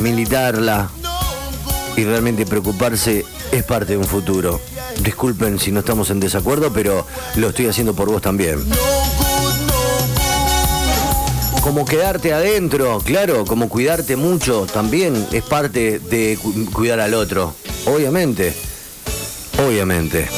militarla 0.00 0.90
y 1.96 2.04
realmente 2.04 2.46
preocuparse 2.46 3.24
es 3.50 3.62
parte 3.64 3.92
de 3.92 3.98
un 3.98 4.04
futuro. 4.04 4.60
Disculpen 5.02 5.58
si 5.58 5.70
no 5.72 5.80
estamos 5.80 6.10
en 6.10 6.20
desacuerdo, 6.20 6.72
pero 6.72 7.06
lo 7.36 7.48
estoy 7.48 7.66
haciendo 7.66 7.94
por 7.94 8.08
vos 8.10 8.22
también. 8.22 8.58
Como 11.62 11.84
quedarte 11.84 12.32
adentro, 12.32 13.00
claro, 13.04 13.44
como 13.44 13.68
cuidarte 13.68 14.16
mucho 14.16 14.66
también 14.72 15.26
es 15.30 15.44
parte 15.44 16.00
de 16.00 16.36
cu- 16.42 16.66
cuidar 16.72 16.98
al 17.00 17.14
otro. 17.14 17.54
Obviamente, 17.86 18.52
obviamente. 19.64 20.28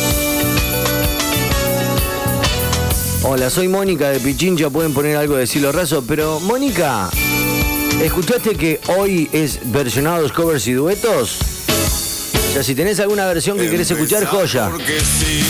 Hola, 3.22 3.48
soy 3.48 3.68
Mónica 3.68 4.10
de 4.10 4.20
Pichincha, 4.20 4.68
pueden 4.68 4.92
poner 4.92 5.16
algo 5.16 5.36
de 5.36 5.46
Silo 5.46 5.72
Razo, 5.72 6.04
pero 6.06 6.40
Mónica, 6.40 7.08
¿escuchaste 8.02 8.54
que 8.54 8.80
hoy 8.98 9.28
es 9.33 9.61
versionados, 9.64 10.33
covers 10.33 10.66
y 10.66 10.72
duetos? 10.72 11.38
O 12.50 12.52
sea, 12.52 12.62
si 12.62 12.74
tenés 12.74 13.00
alguna 13.00 13.26
versión 13.26 13.59
que 13.59 13.68
querés 13.68 13.90
escuchar, 13.90 14.24
joya. 14.26 14.70
Sí. 15.20 15.42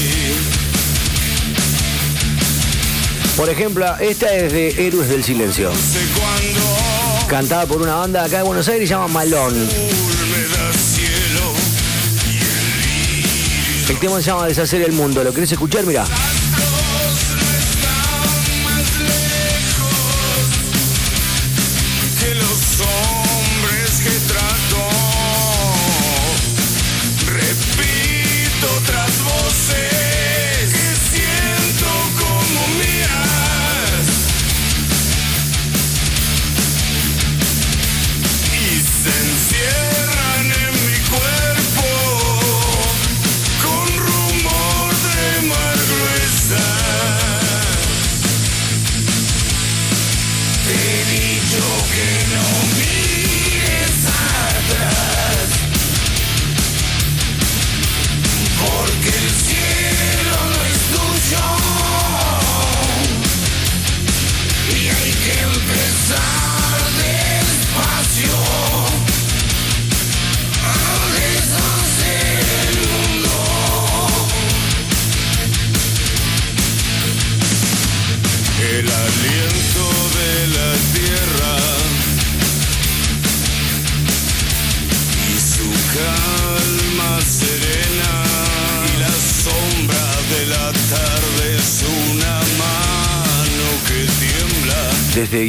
Por 3.36 3.48
ejemplo, 3.48 3.84
esta 3.98 4.32
es 4.34 4.52
de 4.52 4.86
Héroes 4.86 5.08
del 5.08 5.24
Silencio. 5.24 5.70
Cantada 7.28 7.66
por 7.66 7.82
una 7.82 7.96
banda 7.96 8.24
acá 8.24 8.38
de 8.38 8.42
Buenos 8.44 8.68
Aires 8.68 8.88
se 8.88 8.94
llama 8.94 9.08
Malón. 9.08 9.54
El 13.88 13.98
tema 13.98 14.16
se 14.16 14.22
llama 14.22 14.46
Deshacer 14.46 14.82
el 14.82 14.92
Mundo. 14.92 15.22
¿Lo 15.24 15.32
querés 15.32 15.50
escuchar? 15.52 15.84
Mira. 15.84 16.04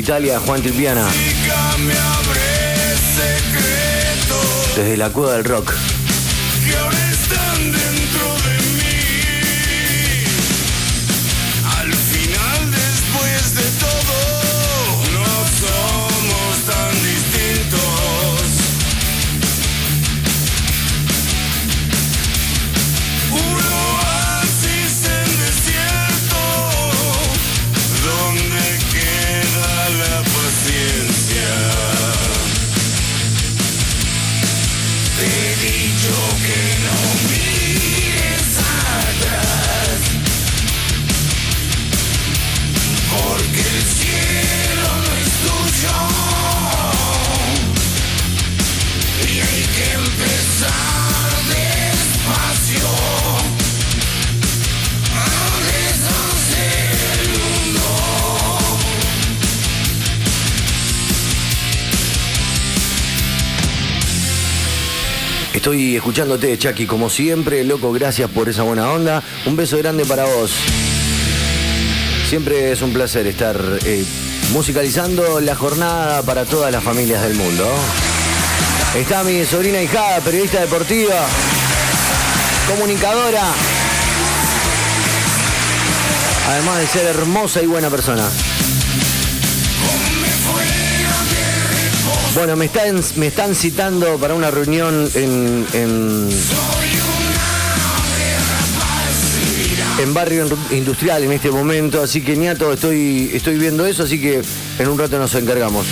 Italia, 0.06 0.40
Juan 0.40 0.62
secretos 0.62 0.76
Desde 4.76 4.98
la 4.98 5.10
cueva 5.10 5.34
del 5.34 5.46
rock. 5.46 5.95
Estoy 65.66 65.96
escuchándote, 65.96 66.60
Chucky, 66.60 66.86
como 66.86 67.10
siempre, 67.10 67.64
loco, 67.64 67.92
gracias 67.92 68.30
por 68.30 68.48
esa 68.48 68.62
buena 68.62 68.88
onda. 68.92 69.24
Un 69.48 69.56
beso 69.56 69.80
grande 69.80 70.06
para 70.06 70.24
vos. 70.26 70.52
Siempre 72.30 72.72
es 72.72 72.84
un 72.84 72.94
placer 72.94 73.26
estar 73.26 73.60
eh, 73.84 74.06
musicalizando 74.54 75.40
la 75.40 75.56
jornada 75.56 76.22
para 76.22 76.46
todas 76.46 76.72
las 76.72 76.84
familias 76.84 77.24
del 77.24 77.34
mundo. 77.34 77.68
Está 78.96 79.24
mi 79.24 79.44
sobrina 79.44 79.82
hijada, 79.82 80.20
periodista 80.20 80.62
deportiva, 80.62 81.26
comunicadora, 82.68 83.46
además 86.48 86.78
de 86.78 86.86
ser 86.86 87.08
hermosa 87.08 87.64
y 87.64 87.66
buena 87.66 87.90
persona. 87.90 88.30
Bueno, 92.36 92.58
me 92.58 92.66
están, 92.66 93.02
me 93.16 93.28
están 93.28 93.56
citando 93.56 94.18
para 94.18 94.34
una 94.34 94.52
reunión 94.52 95.10
en, 95.14 95.66
en, 95.72 96.30
en 100.00 100.14
barrio 100.14 100.46
industrial 100.72 101.24
en 101.24 101.32
este 101.32 101.50
momento, 101.50 102.04
así 102.04 102.22
que 102.22 102.36
ñato, 102.36 102.74
estoy, 102.74 103.32
estoy 103.34 103.58
viendo 103.58 103.86
eso, 103.86 104.04
así 104.04 104.20
que 104.20 104.42
en 104.80 104.90
un 104.90 105.00
rato 105.00 105.18
nos 105.18 105.34
encargamos. 105.36 105.86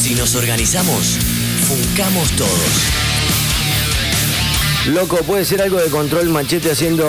Si 0.00 0.14
nos 0.14 0.36
organizamos, 0.36 1.18
funcamos 1.66 2.30
todos. 2.36 2.50
Loco, 4.86 5.16
puede 5.26 5.44
ser 5.44 5.62
algo 5.62 5.78
de 5.78 5.90
control 5.90 6.28
machete 6.28 6.70
haciendo 6.70 7.04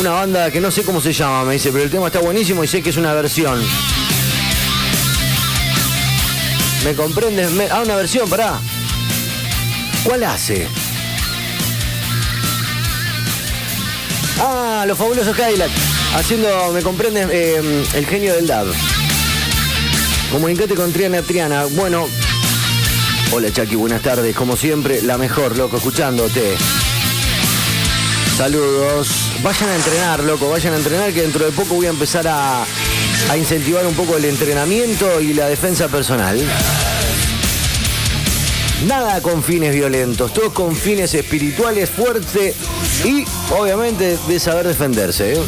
una 0.00 0.10
banda 0.10 0.50
que 0.50 0.60
no 0.60 0.72
sé 0.72 0.82
cómo 0.82 1.00
se 1.00 1.12
llama, 1.12 1.44
me 1.44 1.52
dice, 1.52 1.70
pero 1.70 1.84
el 1.84 1.90
tema 1.90 2.08
está 2.08 2.18
buenísimo 2.18 2.64
y 2.64 2.66
sé 2.66 2.82
que 2.82 2.90
es 2.90 2.96
una 2.96 3.12
versión. 3.14 3.60
¿Me 6.84 6.94
comprendes? 6.94 7.50
Me- 7.52 7.68
Ah, 7.70 7.82
una 7.84 7.96
versión, 7.96 8.28
pará. 8.28 8.60
¿Cuál 10.04 10.24
hace? 10.24 10.66
Ah, 14.40 14.84
los 14.86 14.96
fabulosos 14.96 15.36
Cadillac. 15.36 15.70
Haciendo, 16.14 16.70
¿me 16.72 16.82
comprendes? 16.82 17.28
Eh, 17.30 17.84
el 17.94 18.06
genio 18.06 18.34
del 18.34 18.46
DAB. 18.46 18.68
Comunicate 20.30 20.74
con 20.74 20.92
Triana 20.92 21.22
Triana. 21.22 21.64
Bueno. 21.64 22.06
Hola 23.32 23.52
Chucky, 23.52 23.74
buenas 23.74 24.00
tardes. 24.02 24.34
Como 24.34 24.56
siempre, 24.56 25.02
la 25.02 25.18
mejor, 25.18 25.56
loco, 25.58 25.76
escuchándote. 25.76 26.56
Saludos. 28.38 29.08
Vayan 29.42 29.68
a 29.70 29.74
entrenar, 29.74 30.20
loco, 30.24 30.48
vayan 30.48 30.72
a 30.74 30.76
entrenar 30.76 31.12
que 31.12 31.22
dentro 31.22 31.44
de 31.44 31.50
poco 31.52 31.74
voy 31.74 31.86
a 31.86 31.90
empezar 31.90 32.26
a, 32.28 32.64
a 33.30 33.36
incentivar 33.36 33.86
un 33.86 33.94
poco 33.94 34.16
el 34.16 34.24
entrenamiento 34.24 35.20
y 35.20 35.34
la 35.34 35.48
defensa 35.48 35.88
personal. 35.88 36.40
Nada 38.86 39.20
con 39.20 39.42
fines 39.42 39.74
violentos, 39.74 40.32
todos 40.32 40.52
con 40.52 40.74
fines 40.74 41.12
espirituales 41.14 41.90
fuertes 41.90 42.54
y 43.04 43.24
obviamente 43.50 44.16
de 44.28 44.40
saber 44.40 44.68
defenderse. 44.68 45.34
¿eh? 45.34 45.40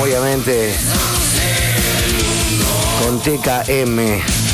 Obviamente 0.00 0.74
con 3.02 3.20
TKM. 3.20 4.45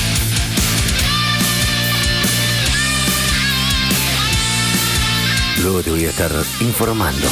Luego 5.62 5.81
te 5.81 5.90
voy 5.90 6.05
a 6.07 6.11
estar 6.11 6.33
informando. 6.61 7.29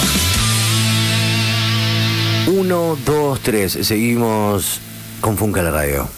Uno, 2.47 2.97
dos, 3.05 3.41
tres. 3.41 3.77
Seguimos 3.83 4.79
con 5.21 5.37
Funca 5.37 5.63
la 5.63 5.73
Radio. 5.73 6.09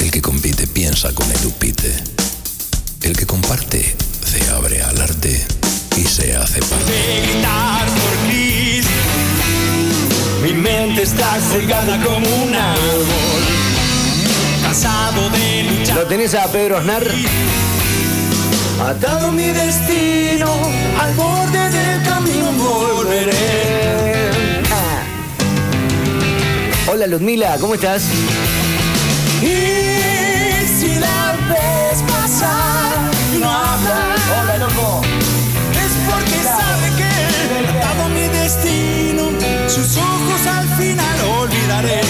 El 0.00 0.10
que 0.12 0.22
compite 0.22 0.68
piensa 0.68 1.12
con 1.12 1.28
el 1.32 1.46
upite. 1.46 1.92
El 3.02 3.16
que 3.16 3.26
comparte 3.26 3.96
se 4.24 4.48
abre 4.50 4.84
al 4.84 5.00
arte 5.00 5.44
y 5.96 6.04
se 6.04 6.36
hace 6.36 6.60
parte. 6.60 6.92
de 6.92 7.22
gritar 7.22 7.86
por 7.88 8.28
Cris. 8.28 8.86
Mi 10.44 10.52
mente 10.52 11.02
está 11.02 11.40
cegada 11.40 12.00
como 12.04 12.26
un 12.44 12.54
árbol, 12.54 13.42
cansado 14.62 15.28
de 15.30 15.62
luchar. 15.64 15.96
¿Lo 15.96 16.06
tenés 16.06 16.34
a 16.36 16.46
Pedro 16.52 16.78
Aznar? 16.78 17.04
Atado 18.84 19.30
mi 19.30 19.46
destino, 19.46 20.48
al 21.00 21.14
borde 21.14 21.70
del 21.70 22.02
camino 22.02 22.50
volveré. 22.52 23.32
Hola 26.88 27.06
Ludmila, 27.06 27.56
¿cómo 27.60 27.74
estás? 27.74 28.02
Y 29.40 30.66
si 30.66 30.98
la 30.98 31.36
ves 31.48 32.02
pasar 32.10 32.98
no 33.38 33.48
habla, 33.48 34.16
hola 34.42 34.58
loco, 34.58 35.00
es 35.72 35.92
porque 36.08 36.42
sabe 36.42 36.88
que 36.98 37.68
atado 37.68 38.08
mi 38.08 38.26
destino, 38.36 39.30
sus 39.68 39.96
ojos 39.96 40.46
al 40.48 40.68
final 40.76 41.16
olvidaré. 41.40 42.00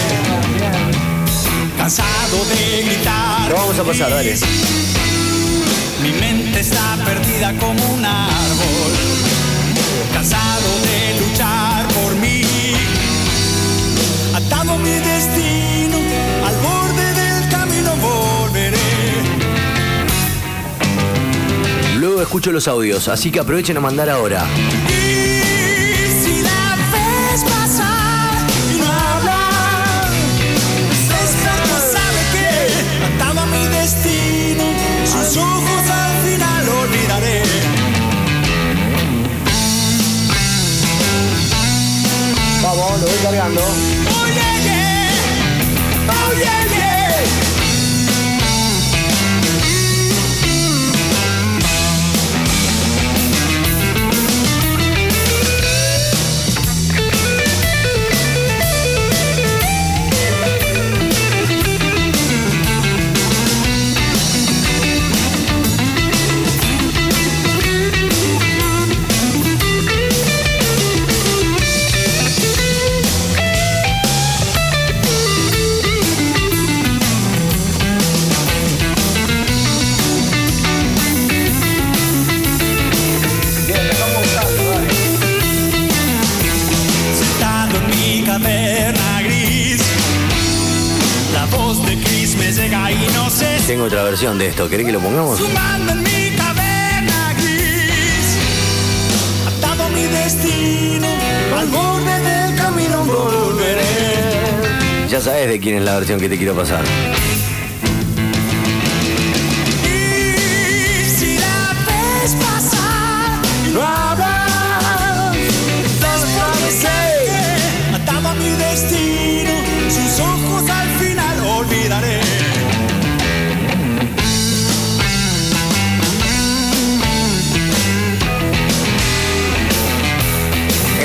Cansado 1.77 2.45
de 2.49 2.81
gritar. 2.83 3.49
Lo 3.49 3.55
vamos 3.57 3.79
a 3.79 3.83
pasar, 3.83 4.09
dale. 4.09 4.82
Está 6.63 6.95
perdida 7.03 7.53
como 7.59 7.93
un 7.93 8.05
árbol, 8.05 8.91
cansado 10.13 10.69
de 10.87 11.19
luchar 11.19 11.85
por 11.89 12.15
mí. 12.15 12.41
Atado 14.33 14.77
mi 14.77 14.91
destino, 14.91 15.97
al 16.47 16.55
borde 16.61 17.13
del 17.21 17.49
camino 17.49 17.91
volveré. 17.97 18.77
Luego 21.97 22.21
escucho 22.21 22.53
los 22.53 22.69
audios, 22.69 23.09
así 23.09 23.29
que 23.29 23.41
aprovechen 23.41 23.75
a 23.75 23.81
mandar 23.81 24.09
ahora. 24.09 24.45
Y 24.87 25.22
versión 94.23 94.39
de 94.39 94.47
esto, 94.47 94.69
¿querés 94.69 94.85
que 94.85 94.93
lo 94.93 95.01
pongamos? 95.01 95.37
sumando 95.37 95.91
en 95.91 96.01
mi 96.01 96.31
caverna 96.37 97.33
gris, 97.33 98.37
atado 99.45 99.83
a 99.83 99.89
mi 99.89 100.03
destino, 100.03 101.07
al 101.57 101.67
borde 101.67 102.19
del 102.21 102.55
camino 102.55 103.03
volveré. 103.03 103.81
Ya 105.09 105.19
sabes 105.19 105.49
de 105.49 105.59
quién 105.59 105.75
es 105.75 105.83
la 105.83 105.95
versión 105.95 106.21
que 106.21 106.29
te 106.29 106.37
quiero 106.37 106.55
pasar. 106.55 106.85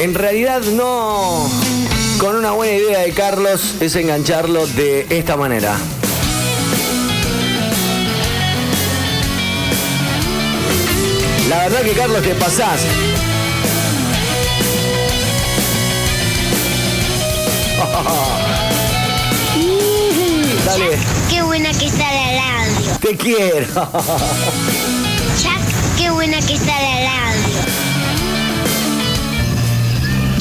En 0.08 0.14
realidad 0.14 0.62
no. 0.62 1.50
Con 2.18 2.36
una 2.36 2.52
buena 2.52 2.72
idea 2.72 3.00
de 3.00 3.12
Carlos 3.12 3.74
es 3.78 3.94
engancharlo 3.94 4.66
de 4.68 5.06
esta 5.10 5.36
manera. 5.36 5.76
La 11.50 11.58
verdad 11.58 11.82
que 11.82 11.92
Carlos 11.92 12.22
te 12.22 12.34
pasás. 12.36 12.80
Dale. 20.64 20.98
Qué 21.28 21.42
buena 21.42 21.70
que 21.72 21.84
está 21.84 22.10
la 22.10 22.32
radio. 22.32 22.96
Te 23.02 23.14
quiero. 23.14 23.66
Chuck, 25.42 25.60
qué 25.98 26.10
buena 26.10 26.40
que 26.40 26.54
está 26.54 26.80
la 26.80 27.10
radio. 27.10 27.57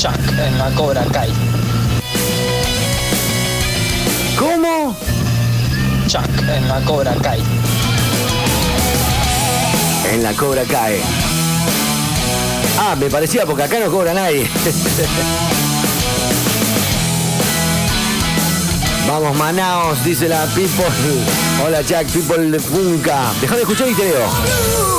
Chuck 0.07 0.39
en 0.39 0.57
la 0.57 0.71
Cobra 0.71 1.03
Kai. 1.11 1.29
¿Cómo? 4.39 4.95
Chuck 6.07 6.23
en 6.47 6.65
la 6.67 6.79
Cobra 6.81 7.13
Kai. 7.15 7.43
En 10.13 10.23
la 10.23 10.33
cobra 10.33 10.63
cae. 10.63 11.01
Ah, 12.79 12.95
me 12.97 13.09
parecía 13.09 13.45
porque 13.45 13.63
acá 13.63 13.81
no 13.81 13.91
cobra 13.91 14.13
nadie. 14.13 14.49
Vamos, 19.07 19.35
Manaos, 19.35 20.01
dice 20.05 20.29
la 20.29 20.45
People. 20.55 20.85
Hola, 21.65 21.81
Jack, 21.81 22.07
People 22.07 22.49
de 22.49 22.59
Funka. 22.59 23.33
Déjame 23.41 23.61
escuchar 23.61 23.89
y 23.89 23.93
te 23.93 24.05
leo. 24.05 24.96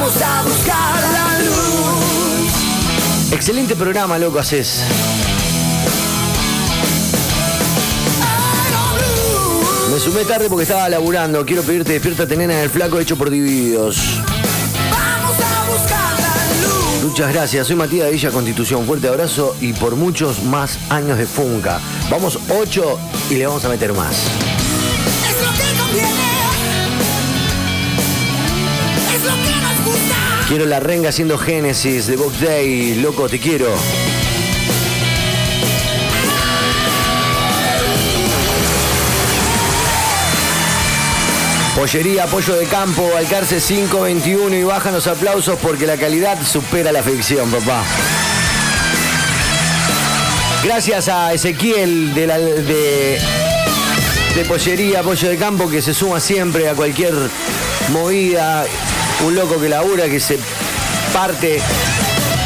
Vamos 0.00 0.22
a 0.22 0.42
buscar 0.44 1.02
la 1.12 1.38
luz. 1.44 3.32
Excelente 3.32 3.76
programa, 3.76 4.18
loco, 4.18 4.38
haces. 4.38 4.82
Me 9.92 10.00
sumé 10.00 10.24
tarde 10.24 10.48
porque 10.48 10.62
estaba 10.62 10.88
laburando. 10.88 11.44
Quiero 11.44 11.62
pedirte 11.62 11.92
despiértate 11.92 12.34
nena 12.34 12.54
en 12.54 12.60
el 12.60 12.70
flaco 12.70 12.98
hecho 12.98 13.18
por 13.18 13.28
divididos. 13.28 14.22
Vamos 14.90 15.36
a 15.38 15.70
buscar 15.70 16.18
la 16.18 16.34
luz. 16.66 17.04
Muchas 17.04 17.34
gracias, 17.34 17.66
soy 17.66 17.76
Matías 17.76 18.06
de 18.06 18.12
Villa 18.12 18.30
Constitución. 18.30 18.86
Fuerte 18.86 19.06
abrazo 19.06 19.54
y 19.60 19.74
por 19.74 19.96
muchos 19.96 20.42
más 20.44 20.78
años 20.88 21.18
de 21.18 21.26
Funka. 21.26 21.78
Vamos 22.10 22.38
8 22.48 22.98
y 23.28 23.34
le 23.34 23.46
vamos 23.46 23.66
a 23.66 23.68
meter 23.68 23.92
más. 23.92 24.16
Quiero 30.50 30.66
la 30.66 30.80
renga 30.80 31.10
haciendo 31.10 31.38
Génesis 31.38 32.08
de 32.08 32.16
Box 32.16 32.40
Day. 32.40 32.96
Loco, 32.96 33.28
te 33.28 33.38
quiero. 33.38 33.72
Pollería, 41.76 42.24
apoyo 42.24 42.56
de 42.56 42.66
campo, 42.66 43.08
Alcarce 43.16 43.60
521 43.60 44.56
y 44.56 44.64
bajan 44.64 44.92
los 44.92 45.06
aplausos 45.06 45.56
porque 45.62 45.86
la 45.86 45.96
calidad 45.96 46.36
supera 46.44 46.90
la 46.90 47.04
ficción, 47.04 47.48
papá. 47.48 47.84
Gracias 50.64 51.08
a 51.08 51.32
Ezequiel 51.32 52.12
de, 52.12 52.26
de, 52.26 53.20
de 54.34 54.44
Pollería, 54.46 54.98
Apoyo 54.98 55.28
de 55.28 55.36
Campo, 55.36 55.70
que 55.70 55.80
se 55.80 55.94
suma 55.94 56.18
siempre 56.18 56.68
a 56.68 56.74
cualquier 56.74 57.14
movida. 57.92 58.66
Un 59.26 59.34
loco 59.34 59.60
que 59.60 59.68
labura, 59.68 60.08
que 60.08 60.18
se 60.18 60.38
parte 61.12 61.60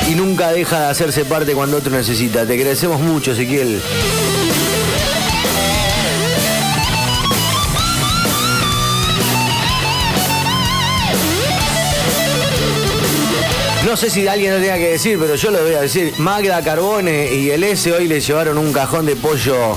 y 0.08 0.14
nunca 0.14 0.50
deja 0.50 0.80
de 0.80 0.86
hacerse 0.86 1.24
parte 1.24 1.54
cuando 1.54 1.76
otro 1.76 1.92
necesita. 1.92 2.44
Te 2.44 2.54
agradecemos 2.54 3.00
mucho, 3.00 3.32
Ezequiel. 3.32 3.80
No 13.84 13.96
sé 13.96 14.10
si 14.10 14.26
alguien 14.26 14.54
lo 14.54 14.60
tenga 14.60 14.76
que 14.76 14.90
decir, 14.90 15.18
pero 15.20 15.36
yo 15.36 15.50
lo 15.50 15.62
voy 15.62 15.74
a 15.74 15.82
decir. 15.82 16.14
Magda 16.18 16.62
Carbone 16.62 17.32
y 17.32 17.50
el 17.50 17.62
S 17.62 17.92
hoy 17.92 18.08
le 18.08 18.20
llevaron 18.20 18.58
un 18.58 18.72
cajón 18.72 19.06
de 19.06 19.14
pollo 19.14 19.76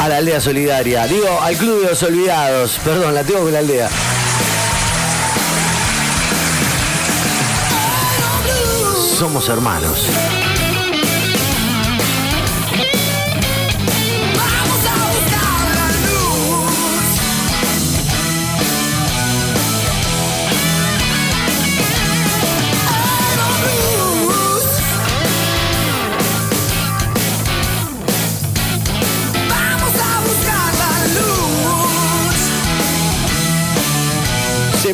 a 0.00 0.08
la 0.08 0.18
aldea 0.18 0.40
solidaria. 0.40 1.06
Digo, 1.06 1.40
al 1.40 1.56
club 1.56 1.82
de 1.82 1.88
los 1.88 2.02
olvidados. 2.02 2.78
Perdón, 2.84 3.14
la 3.14 3.24
tengo 3.24 3.40
con 3.40 3.52
la 3.52 3.58
aldea. 3.58 3.88
Somos 9.14 9.48
hermanos. 9.48 10.10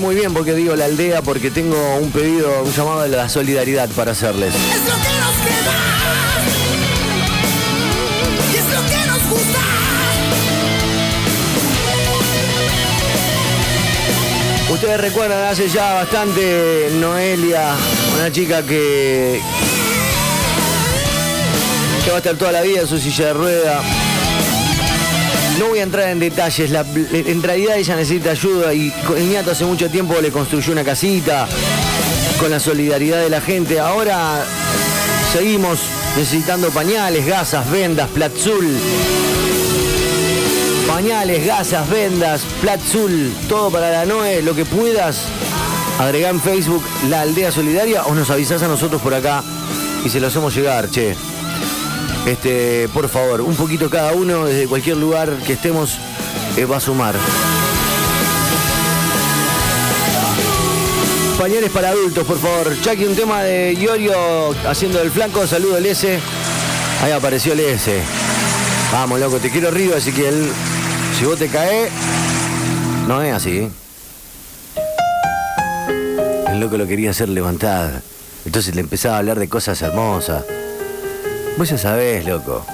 Muy 0.00 0.14
bien 0.14 0.32
porque 0.32 0.54
digo 0.54 0.74
la 0.76 0.86
aldea 0.86 1.20
porque 1.20 1.50
tengo 1.50 1.76
un 1.98 2.10
pedido, 2.10 2.62
un 2.62 2.72
llamado 2.72 3.02
de 3.02 3.10
la 3.10 3.28
solidaridad 3.28 3.86
para 3.90 4.12
hacerles. 4.12 4.54
Es 4.54 4.60
lo 4.88 4.94
que 4.94 5.12
nos 5.20 5.36
queda. 5.46 5.76
Y 8.50 8.56
es 8.56 8.64
lo 8.64 8.80
que 8.88 9.06
nos 9.06 9.28
gusta. 9.28 9.58
Ustedes 14.72 15.00
recuerdan 15.02 15.44
hace 15.48 15.68
ya 15.68 15.92
bastante 15.92 16.88
Noelia, 16.98 17.74
una 18.16 18.32
chica 18.32 18.62
que, 18.62 19.42
que 22.02 22.10
va 22.10 22.16
a 22.16 22.18
estar 22.20 22.36
toda 22.36 22.52
la 22.52 22.62
vida 22.62 22.80
en 22.80 22.86
su 22.86 22.98
silla 22.98 23.26
de 23.26 23.32
rueda. 23.34 23.82
No 25.58 25.68
voy 25.68 25.80
a 25.80 25.82
entrar 25.82 26.08
en 26.08 26.20
detalles, 26.20 26.70
en 26.70 27.42
realidad 27.42 27.76
ella 27.76 27.96
necesita 27.96 28.30
ayuda 28.30 28.72
y 28.72 28.92
el 29.16 29.30
ñato 29.30 29.50
hace 29.50 29.64
mucho 29.64 29.90
tiempo 29.90 30.14
le 30.20 30.30
construyó 30.30 30.72
una 30.72 30.84
casita 30.84 31.46
con 32.38 32.50
la 32.50 32.58
solidaridad 32.58 33.20
de 33.20 33.28
la 33.28 33.40
gente. 33.40 33.78
Ahora 33.78 34.42
seguimos 35.32 35.80
necesitando 36.16 36.70
pañales, 36.70 37.26
gasas, 37.26 37.70
vendas, 37.70 38.08
platzul. 38.08 38.74
Pañales, 40.86 41.46
gasas, 41.46 41.88
vendas, 41.90 42.42
platzul, 42.60 43.32
todo 43.48 43.70
para 43.70 43.90
la 43.90 44.06
Noe, 44.06 44.42
lo 44.42 44.54
que 44.54 44.64
puedas. 44.64 45.24
Agregá 45.98 46.30
en 46.30 46.40
Facebook 46.40 46.82
la 47.10 47.20
aldea 47.20 47.52
solidaria 47.52 48.04
o 48.04 48.14
nos 48.14 48.30
avisás 48.30 48.62
a 48.62 48.68
nosotros 48.68 49.02
por 49.02 49.12
acá 49.12 49.42
y 50.04 50.08
se 50.08 50.20
lo 50.20 50.28
hacemos 50.28 50.54
llegar, 50.54 50.90
che. 50.90 51.14
Este, 52.26 52.88
por 52.92 53.08
favor, 53.08 53.40
un 53.40 53.56
poquito 53.56 53.88
cada 53.88 54.12
uno, 54.12 54.44
desde 54.44 54.66
cualquier 54.66 54.96
lugar 54.96 55.34
que 55.46 55.54
estemos, 55.54 55.98
eh, 56.56 56.64
va 56.64 56.76
a 56.76 56.80
sumar. 56.80 57.14
Pañales 61.38 61.70
para 61.70 61.88
adultos, 61.88 62.26
por 62.26 62.38
favor. 62.38 62.76
Chucky, 62.82 63.06
un 63.06 63.16
tema 63.16 63.42
de 63.42 63.72
Iorio 63.72 64.54
haciendo 64.68 65.00
el 65.00 65.10
flanco. 65.10 65.46
Saludo 65.46 65.78
el 65.78 65.86
S. 65.86 66.18
Ahí 67.02 67.12
apareció 67.12 67.54
el 67.54 67.60
S. 67.60 67.98
Vamos, 68.92 69.18
loco, 69.18 69.38
te 69.38 69.48
quiero 69.48 69.68
arriba, 69.68 69.96
así 69.96 70.12
que 70.12 70.28
el, 70.28 70.50
si 71.18 71.24
vos 71.24 71.38
te 71.38 71.48
caes, 71.48 71.90
no 73.08 73.22
es 73.22 73.32
así. 73.32 73.56
¿eh? 73.56 73.70
El 76.48 76.60
loco 76.60 76.76
lo 76.76 76.86
quería 76.86 77.10
hacer 77.10 77.30
levantar. 77.30 78.02
Entonces 78.44 78.74
le 78.74 78.82
empezaba 78.82 79.14
a 79.14 79.18
hablar 79.20 79.38
de 79.38 79.48
cosas 79.48 79.80
hermosas. 79.80 80.44
Vos 81.58 81.68
ya 81.68 81.78
sabés, 81.78 82.24
loco. 82.24 82.64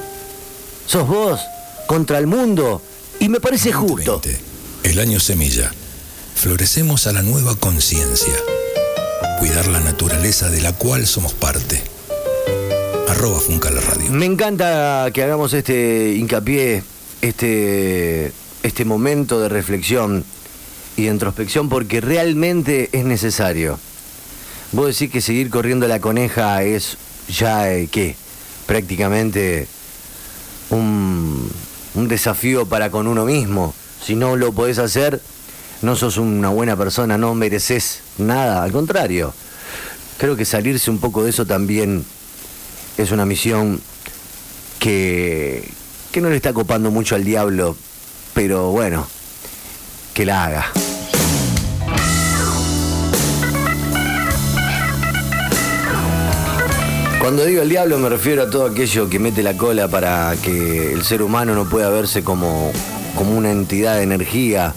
Sos 0.86 1.08
vos 1.08 1.40
contra 1.86 2.18
el 2.18 2.26
mundo 2.26 2.80
y 3.18 3.28
me 3.28 3.40
parece 3.40 3.72
justo. 3.72 4.20
El 4.82 4.98
año 4.98 5.18
semilla. 5.18 5.72
Florecemos 6.36 7.06
a 7.06 7.12
la 7.12 7.22
nueva 7.22 7.56
conciencia. 7.56 8.34
Cuidar 9.38 9.66
la 9.68 9.80
naturaleza 9.80 10.50
de 10.50 10.60
la 10.60 10.72
cual 10.72 11.06
somos 11.06 11.32
parte. 11.32 11.82
Arroba 13.08 13.40
Funca 13.40 13.70
la 13.70 13.80
Radio. 13.80 14.10
Me 14.10 14.26
encanta 14.26 15.08
que 15.12 15.22
hagamos 15.22 15.52
este 15.54 16.14
hincapié, 16.16 16.82
este, 17.22 18.32
este 18.62 18.84
momento 18.84 19.40
de 19.40 19.48
reflexión 19.48 20.24
y 20.96 21.04
de 21.04 21.10
introspección 21.10 21.68
porque 21.68 22.00
realmente 22.00 22.90
es 22.92 23.04
necesario. 23.04 23.78
Vos 24.72 24.86
decís 24.86 25.10
que 25.10 25.20
seguir 25.20 25.50
corriendo 25.50 25.88
la 25.88 26.00
coneja 26.00 26.62
es 26.62 26.98
ya, 27.28 27.72
eh, 27.72 27.88
¿qué? 27.90 28.16
Prácticamente 28.66 29.66
un, 30.70 31.50
un 31.94 32.08
desafío 32.08 32.66
para 32.66 32.90
con 32.90 33.06
uno 33.06 33.24
mismo. 33.24 33.74
Si 34.04 34.14
no 34.14 34.36
lo 34.36 34.52
podés 34.52 34.78
hacer, 34.78 35.20
no 35.82 35.96
sos 35.96 36.16
una 36.16 36.48
buena 36.48 36.76
persona, 36.76 37.18
no 37.18 37.34
mereces 37.34 38.00
nada. 38.18 38.62
Al 38.62 38.72
contrario, 38.72 39.32
creo 40.18 40.36
que 40.36 40.44
salirse 40.44 40.90
un 40.90 40.98
poco 40.98 41.24
de 41.24 41.30
eso 41.30 41.46
también 41.46 42.04
es 42.98 43.10
una 43.10 43.26
misión 43.26 43.80
que, 44.78 45.68
que 46.12 46.20
no 46.20 46.30
le 46.30 46.36
está 46.36 46.52
copando 46.52 46.90
mucho 46.90 47.14
al 47.14 47.24
diablo, 47.24 47.76
pero 48.34 48.70
bueno, 48.70 49.06
que 50.14 50.24
la 50.24 50.44
haga. 50.44 50.85
Cuando 57.26 57.44
digo 57.44 57.60
el 57.62 57.68
diablo 57.68 57.98
me 57.98 58.08
refiero 58.08 58.44
a 58.44 58.50
todo 58.50 58.66
aquello 58.66 59.10
que 59.10 59.18
mete 59.18 59.42
la 59.42 59.56
cola 59.56 59.88
para 59.88 60.36
que 60.44 60.92
el 60.92 61.02
ser 61.02 61.22
humano 61.22 61.56
no 61.56 61.68
pueda 61.68 61.88
verse 61.90 62.22
como, 62.22 62.70
como 63.16 63.36
una 63.36 63.50
entidad 63.50 63.96
de 63.96 64.04
energía. 64.04 64.72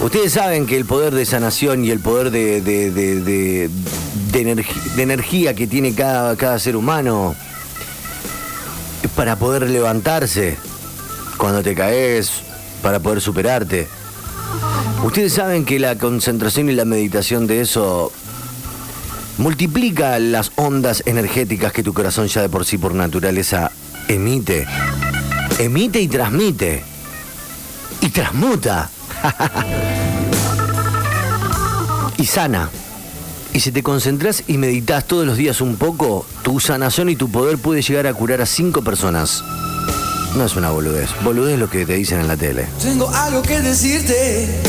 Ustedes 0.00 0.32
saben 0.32 0.64
que 0.64 0.74
el 0.74 0.86
poder 0.86 1.14
de 1.14 1.26
sanación 1.26 1.84
y 1.84 1.90
el 1.90 2.00
poder 2.00 2.30
de, 2.30 2.62
de- 2.62 2.90
de- 2.90 3.68
de- 4.30 5.02
energía 5.02 5.52
que 5.54 5.66
tiene 5.66 5.94
cada, 5.94 6.34
cada 6.36 6.58
ser 6.58 6.76
humano 6.76 7.34
es 9.02 9.10
para 9.10 9.36
poder 9.36 9.68
levantarse 9.68 10.56
cuando 11.36 11.62
te 11.62 11.74
caes, 11.74 12.30
para 12.82 13.00
poder 13.00 13.20
superarte. 13.20 13.86
Ustedes 15.04 15.34
saben 15.34 15.66
que 15.66 15.78
la 15.78 15.98
concentración 15.98 16.70
y 16.70 16.72
la 16.72 16.86
meditación 16.86 17.46
de 17.46 17.60
eso 17.60 18.10
multiplica 19.38 20.18
las 20.18 20.52
ondas 20.56 21.02
energéticas 21.06 21.72
que 21.72 21.82
tu 21.82 21.92
corazón 21.92 22.28
ya 22.28 22.42
de 22.42 22.48
por 22.48 22.64
sí 22.64 22.78
por 22.78 22.94
naturaleza 22.94 23.70
emite. 24.08 24.66
Emite 25.58 26.00
y 26.00 26.08
transmite. 26.08 26.82
Y 28.00 28.08
transmuta. 28.10 28.90
y 32.16 32.26
sana. 32.26 32.70
Y 33.52 33.60
si 33.60 33.70
te 33.70 33.82
concentras 33.82 34.44
y 34.46 34.56
meditas 34.56 35.04
todos 35.04 35.26
los 35.26 35.36
días 35.36 35.60
un 35.60 35.76
poco, 35.76 36.24
tu 36.42 36.58
sanación 36.58 37.10
y 37.10 37.16
tu 37.16 37.30
poder 37.30 37.58
puede 37.58 37.82
llegar 37.82 38.06
a 38.06 38.14
curar 38.14 38.40
a 38.40 38.46
cinco 38.46 38.82
personas. 38.82 39.44
No 40.36 40.46
es 40.46 40.56
una 40.56 40.70
boludez. 40.70 41.10
Boludez 41.22 41.54
es 41.54 41.60
lo 41.60 41.68
que 41.68 41.84
te 41.84 41.94
dicen 41.94 42.20
en 42.20 42.28
la 42.28 42.36
tele. 42.36 42.66
Tengo 42.80 43.10
algo 43.10 43.42
que 43.42 43.60
decirte. 43.60 44.62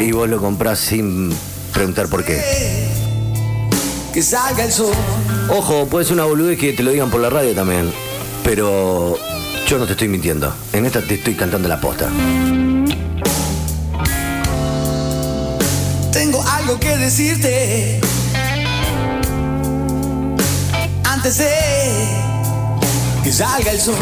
Y 0.00 0.10
vos 0.10 0.28
lo 0.28 0.40
comprás 0.40 0.80
sin 0.80 1.32
preguntar 1.72 2.08
por 2.08 2.24
qué. 2.24 2.97
Que 4.18 4.22
salga 4.24 4.64
el 4.64 4.72
sol. 4.72 4.92
Ojo, 5.48 5.86
puede 5.86 6.04
ser 6.04 6.14
una 6.14 6.24
boludez 6.24 6.58
que 6.58 6.72
te 6.72 6.82
lo 6.82 6.90
digan 6.90 7.08
por 7.08 7.20
la 7.20 7.30
radio 7.30 7.54
también. 7.54 7.92
Pero 8.42 9.16
yo 9.64 9.78
no 9.78 9.86
te 9.86 9.92
estoy 9.92 10.08
mintiendo. 10.08 10.52
En 10.72 10.86
esta 10.86 11.00
te 11.00 11.14
estoy 11.14 11.36
cantando 11.36 11.68
la 11.68 11.80
posta. 11.80 12.08
Tengo 16.12 16.42
algo 16.42 16.80
que 16.80 16.96
decirte. 16.96 18.00
Antes 21.04 21.38
de 21.38 21.50
que 23.22 23.32
salga 23.32 23.70
el 23.70 23.80
sol. 23.80 23.94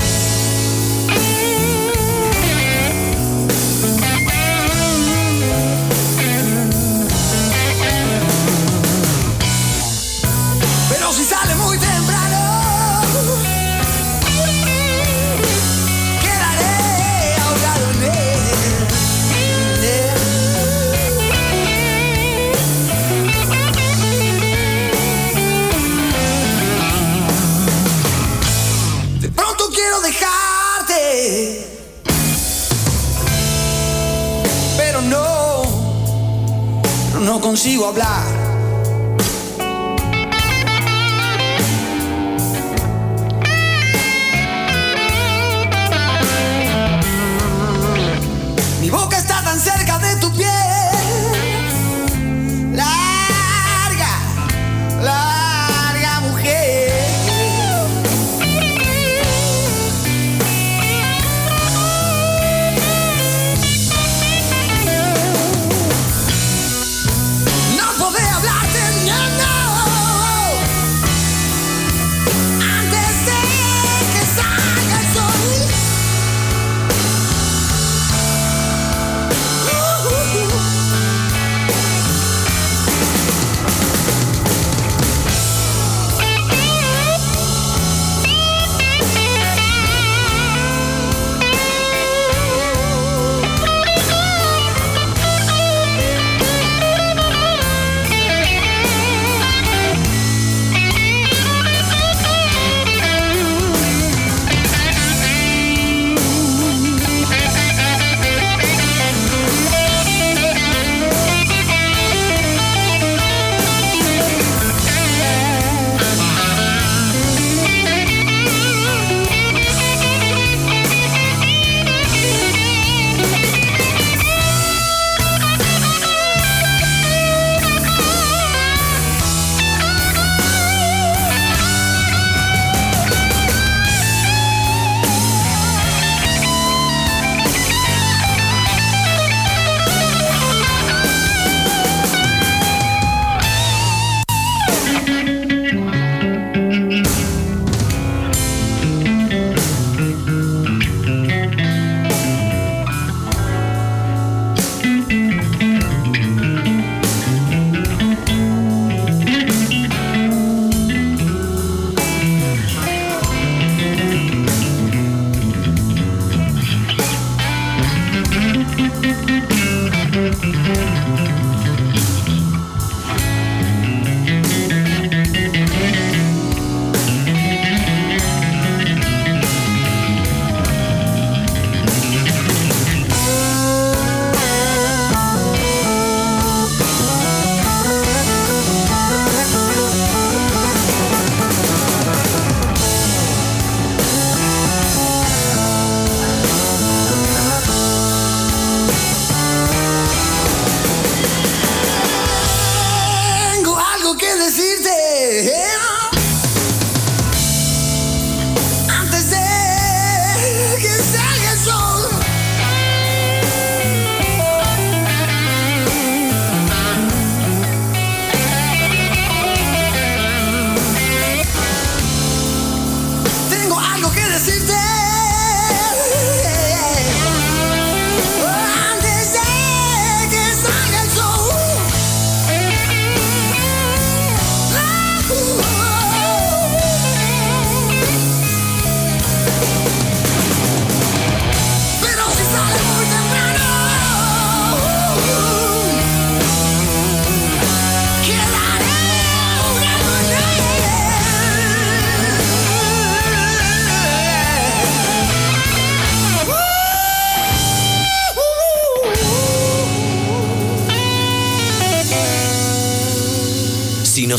No 37.36 37.42
consigo 37.42 37.86
hablar. 37.86 38.35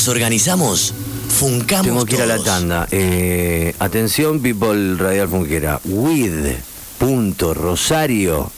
Nos 0.08 0.16
organizamos, 0.16 0.94
funcamos 1.28 1.86
Tengo 1.86 2.06
que 2.06 2.16
ir 2.16 2.22
a 2.22 2.28
la 2.28 2.42
tanda. 2.42 2.88
Eh, 2.92 3.76
atención, 3.78 4.42
people 4.42 4.96
radial 4.96 5.28
funquera. 5.28 5.82
With.rosario. 5.84 8.50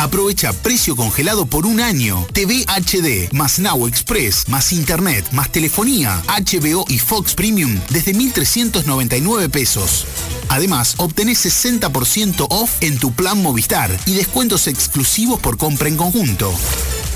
Aprovecha 0.00 0.52
precio 0.54 0.96
congelado 0.96 1.44
por 1.44 1.66
un 1.66 1.78
año. 1.78 2.26
TV 2.32 2.64
HD, 2.64 3.30
más 3.34 3.58
Now 3.58 3.86
Express, 3.86 4.48
más 4.48 4.72
Internet, 4.72 5.26
más 5.32 5.52
telefonía, 5.52 6.22
HBO 6.26 6.86
y 6.88 6.98
Fox 6.98 7.34
Premium 7.34 7.78
desde 7.90 8.14
1.399 8.14 9.50
pesos. 9.50 10.06
Además, 10.48 10.94
obtenés 10.96 11.44
60% 11.44 12.46
off 12.48 12.78
en 12.80 12.98
tu 12.98 13.12
plan 13.12 13.42
Movistar 13.42 13.94
y 14.06 14.14
descuentos 14.14 14.68
exclusivos 14.68 15.38
por 15.38 15.58
compra 15.58 15.88
en 15.88 15.98
conjunto. 15.98 16.50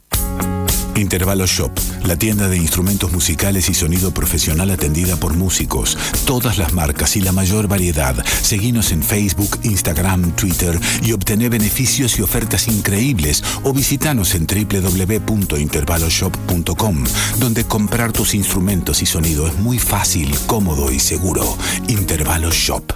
Intervalo 0.99 1.45
Shop, 1.45 1.71
la 2.05 2.15
tienda 2.15 2.47
de 2.47 2.55
instrumentos 2.57 3.11
musicales 3.11 3.69
y 3.69 3.73
sonido 3.73 4.11
profesional 4.11 4.69
atendida 4.71 5.17
por 5.17 5.35
músicos, 5.35 5.97
todas 6.25 6.57
las 6.57 6.73
marcas 6.73 7.15
y 7.15 7.21
la 7.21 7.31
mayor 7.31 7.67
variedad. 7.67 8.15
Seguinos 8.41 8.91
en 8.91 9.03
Facebook, 9.03 9.59
Instagram, 9.63 10.35
Twitter 10.35 10.77
y 11.01 11.13
obtené 11.13 11.49
beneficios 11.49 12.19
y 12.19 12.21
ofertas 12.21 12.67
increíbles 12.67 13.43
o 13.63 13.73
visitanos 13.73 14.35
en 14.35 14.45
www.intervaloshop.com, 14.45 17.03
donde 17.39 17.63
comprar 17.63 18.11
tus 18.11 18.33
instrumentos 18.33 19.01
y 19.01 19.05
sonido 19.05 19.47
es 19.47 19.55
muy 19.55 19.79
fácil, 19.79 20.35
cómodo 20.47 20.91
y 20.91 20.99
seguro. 20.99 21.57
Intervalo 21.87 22.51
Shop. 22.51 22.91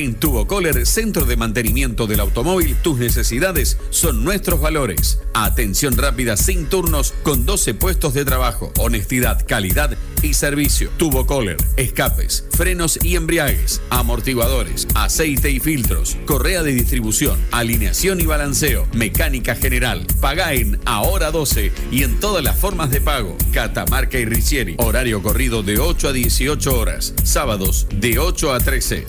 En 0.00 0.14
Tubocoller, 0.14 0.86
Centro 0.86 1.26
de 1.26 1.36
Mantenimiento 1.36 2.06
del 2.06 2.20
Automóvil, 2.20 2.74
tus 2.76 2.98
necesidades 2.98 3.76
son 3.90 4.24
nuestros 4.24 4.58
valores. 4.58 5.20
Atención 5.34 5.94
rápida 5.98 6.38
sin 6.38 6.70
turnos 6.70 7.12
con 7.22 7.44
12 7.44 7.74
puestos 7.74 8.14
de 8.14 8.24
trabajo. 8.24 8.72
Honestidad, 8.78 9.44
calidad 9.46 9.98
y 10.22 10.32
servicio. 10.32 10.88
Tubocoller, 10.96 11.58
escapes, 11.76 12.46
frenos 12.50 12.98
y 13.02 13.16
embriagues, 13.16 13.82
amortiguadores, 13.90 14.88
aceite 14.94 15.50
y 15.50 15.60
filtros, 15.60 16.16
correa 16.24 16.62
de 16.62 16.72
distribución, 16.72 17.38
alineación 17.50 18.20
y 18.20 18.26
balanceo, 18.26 18.86
mecánica 18.92 19.54
general. 19.54 20.06
Paga 20.20 20.54
en 20.54 20.80
Ahora 20.86 21.30
12 21.30 21.72
y 21.90 22.04
en 22.04 22.18
todas 22.20 22.42
las 22.42 22.58
formas 22.58 22.90
de 22.90 23.02
pago. 23.02 23.36
Catamarca 23.52 24.18
y 24.18 24.24
Ricieri. 24.24 24.76
Horario 24.78 25.22
corrido 25.22 25.62
de 25.62 25.78
8 25.78 26.08
a 26.08 26.12
18 26.12 26.78
horas. 26.78 27.14
Sábados 27.22 27.86
de 27.94 28.18
8 28.18 28.54
a 28.54 28.60
13. 28.60 29.04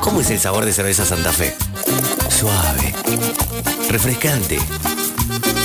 ¿Cómo 0.00 0.22
es 0.22 0.30
el 0.30 0.40
sabor 0.40 0.64
de 0.64 0.72
cerveza 0.72 1.04
Santa 1.04 1.30
Fe? 1.30 1.54
Suave. 2.30 2.94
Refrescante. 3.90 4.58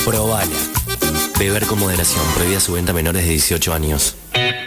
Probala. 0.04 0.46
Beber 1.38 1.64
con 1.64 1.78
moderación. 1.78 2.22
Prohibida 2.34 2.60
su 2.60 2.74
venta 2.74 2.92
a 2.92 2.94
menores 2.94 3.24
de 3.24 3.30
18 3.30 3.72
años. 3.72 4.14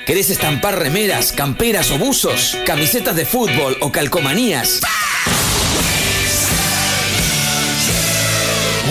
¿Querés 0.08 0.32
estampar 0.32 0.80
remeras, 0.80 1.34
camperas 1.34 1.92
o 1.92 2.00
buzos? 2.00 2.58
¿Camisetas 2.66 3.16
de 3.16 3.26
fútbol 3.26 3.78
o 3.82 3.92
calcomanías? 3.92 4.82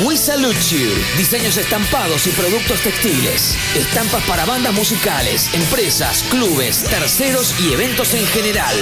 We 0.07 0.17
Salute 0.17 0.61
You. 0.71 0.91
Diseños 1.17 1.57
estampados 1.57 2.27
y 2.27 2.31
productos 2.31 2.81
textiles. 2.81 3.57
Estampas 3.75 4.23
para 4.25 4.45
bandas 4.45 4.73
musicales, 4.73 5.51
empresas, 5.53 6.23
clubes, 6.31 6.85
terceros 6.85 7.55
y 7.61 7.73
eventos 7.73 8.15
en 8.15 8.25
general. 8.29 8.77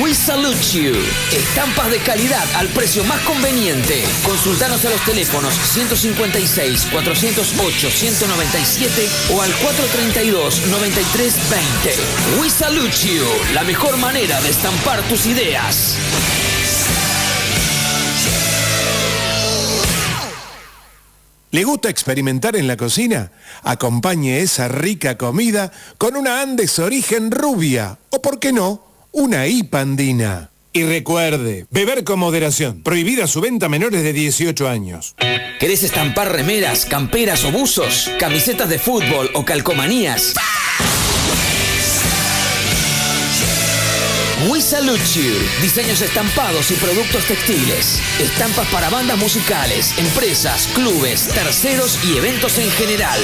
We 0.00 0.14
Salute 0.14 0.62
You. 0.72 0.92
Estampas 1.32 1.90
de 1.90 1.98
calidad 1.98 2.44
al 2.54 2.68
precio 2.68 3.04
más 3.04 3.20
conveniente. 3.20 4.04
Consultanos 4.24 4.84
a 4.84 4.90
los 4.90 5.04
teléfonos 5.04 5.54
156 5.54 6.86
408 6.90 7.90
197 7.90 9.08
o 9.32 9.42
al 9.42 9.52
432 9.52 10.68
9320. 10.68 11.96
We 12.40 12.48
Salute 12.48 12.96
You. 13.08 13.24
La 13.52 13.64
mejor 13.64 13.98
manera 13.98 14.40
de 14.40 14.48
estampar 14.48 15.02
tus 15.02 15.26
ideas. 15.26 15.98
¿Le 21.52 21.64
gusta 21.64 21.90
experimentar 21.90 22.56
en 22.56 22.66
la 22.66 22.78
cocina? 22.78 23.30
Acompañe 23.62 24.40
esa 24.40 24.68
rica 24.68 25.18
comida 25.18 25.70
con 25.98 26.16
una 26.16 26.40
Andes 26.40 26.78
origen 26.78 27.30
rubia 27.30 27.98
o, 28.08 28.22
por 28.22 28.38
qué 28.38 28.54
no, 28.54 28.82
una 29.12 29.46
IPA 29.46 29.80
andina. 29.80 30.50
Y 30.72 30.84
recuerde, 30.84 31.66
beber 31.70 32.04
con 32.04 32.20
moderación. 32.20 32.82
Prohibida 32.82 33.26
su 33.26 33.42
venta 33.42 33.66
a 33.66 33.68
menores 33.68 34.02
de 34.02 34.14
18 34.14 34.66
años. 34.66 35.14
¿Querés 35.60 35.82
estampar 35.82 36.32
remeras, 36.32 36.86
camperas 36.86 37.44
o 37.44 37.52
buzos? 37.52 38.10
¿Camisetas 38.18 38.70
de 38.70 38.78
fútbol 38.78 39.28
o 39.34 39.44
calcomanías? 39.44 40.32
We 44.50 44.60
Salute 44.60 45.04
You. 45.14 45.34
Diseños 45.60 46.00
estampados 46.00 46.70
y 46.70 46.74
productos 46.74 47.24
textiles. 47.26 48.00
Estampas 48.18 48.66
para 48.68 48.90
bandas 48.90 49.16
musicales, 49.18 49.94
empresas, 49.98 50.68
clubes, 50.74 51.28
terceros 51.28 51.98
y 52.04 52.16
eventos 52.16 52.58
en 52.58 52.70
general. 52.72 53.20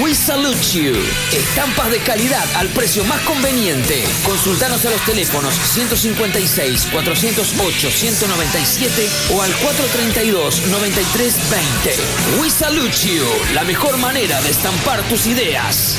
We 0.00 0.14
Salute 0.14 0.62
You. 0.72 0.94
Estampas 1.32 1.90
de 1.90 1.98
calidad 1.98 2.44
al 2.54 2.68
precio 2.68 3.04
más 3.04 3.20
conveniente. 3.22 4.04
Consultanos 4.24 4.84
a 4.86 4.90
los 4.90 5.04
teléfonos 5.04 5.54
156 5.54 6.88
408 6.90 7.90
197 7.90 9.08
o 9.34 9.42
al 9.42 9.52
432 9.52 10.68
9320. 10.68 11.96
We 12.40 12.48
Salute 12.48 12.96
You. 13.08 13.24
La 13.52 13.64
mejor 13.64 13.98
manera 13.98 14.40
de 14.40 14.50
estampar 14.50 15.02
tus 15.08 15.26
ideas. 15.26 15.98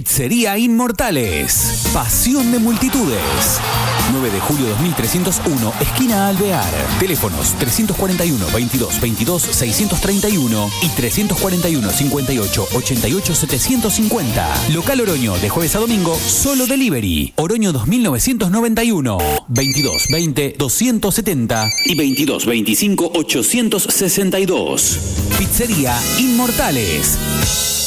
Pizzería 0.00 0.56
Inmortales. 0.56 1.90
Pasión 1.92 2.50
de 2.52 2.58
multitudes. 2.58 3.20
9 4.12 4.30
de 4.30 4.40
julio 4.40 4.66
2301, 4.68 5.74
esquina 5.78 6.28
Alvear. 6.28 6.64
Teléfonos 6.98 7.52
341 7.58 8.46
22 8.50 8.98
22 8.98 9.42
631 9.42 10.70
y 10.84 10.88
341 10.88 11.90
58 11.90 12.68
88 12.72 13.34
750. 13.34 14.68
Local 14.72 15.02
Oroño 15.02 15.36
de 15.36 15.50
jueves 15.50 15.76
a 15.76 15.80
domingo, 15.80 16.14
solo 16.16 16.66
delivery. 16.66 17.34
Oroño 17.36 17.70
2991 17.70 19.18
22 19.48 20.06
20 20.10 20.54
270 20.58 21.70
y 21.84 21.94
22 21.94 22.46
25 22.46 23.12
862. 23.16 24.98
Pizzería 25.38 25.94
Inmortales. 26.18 27.79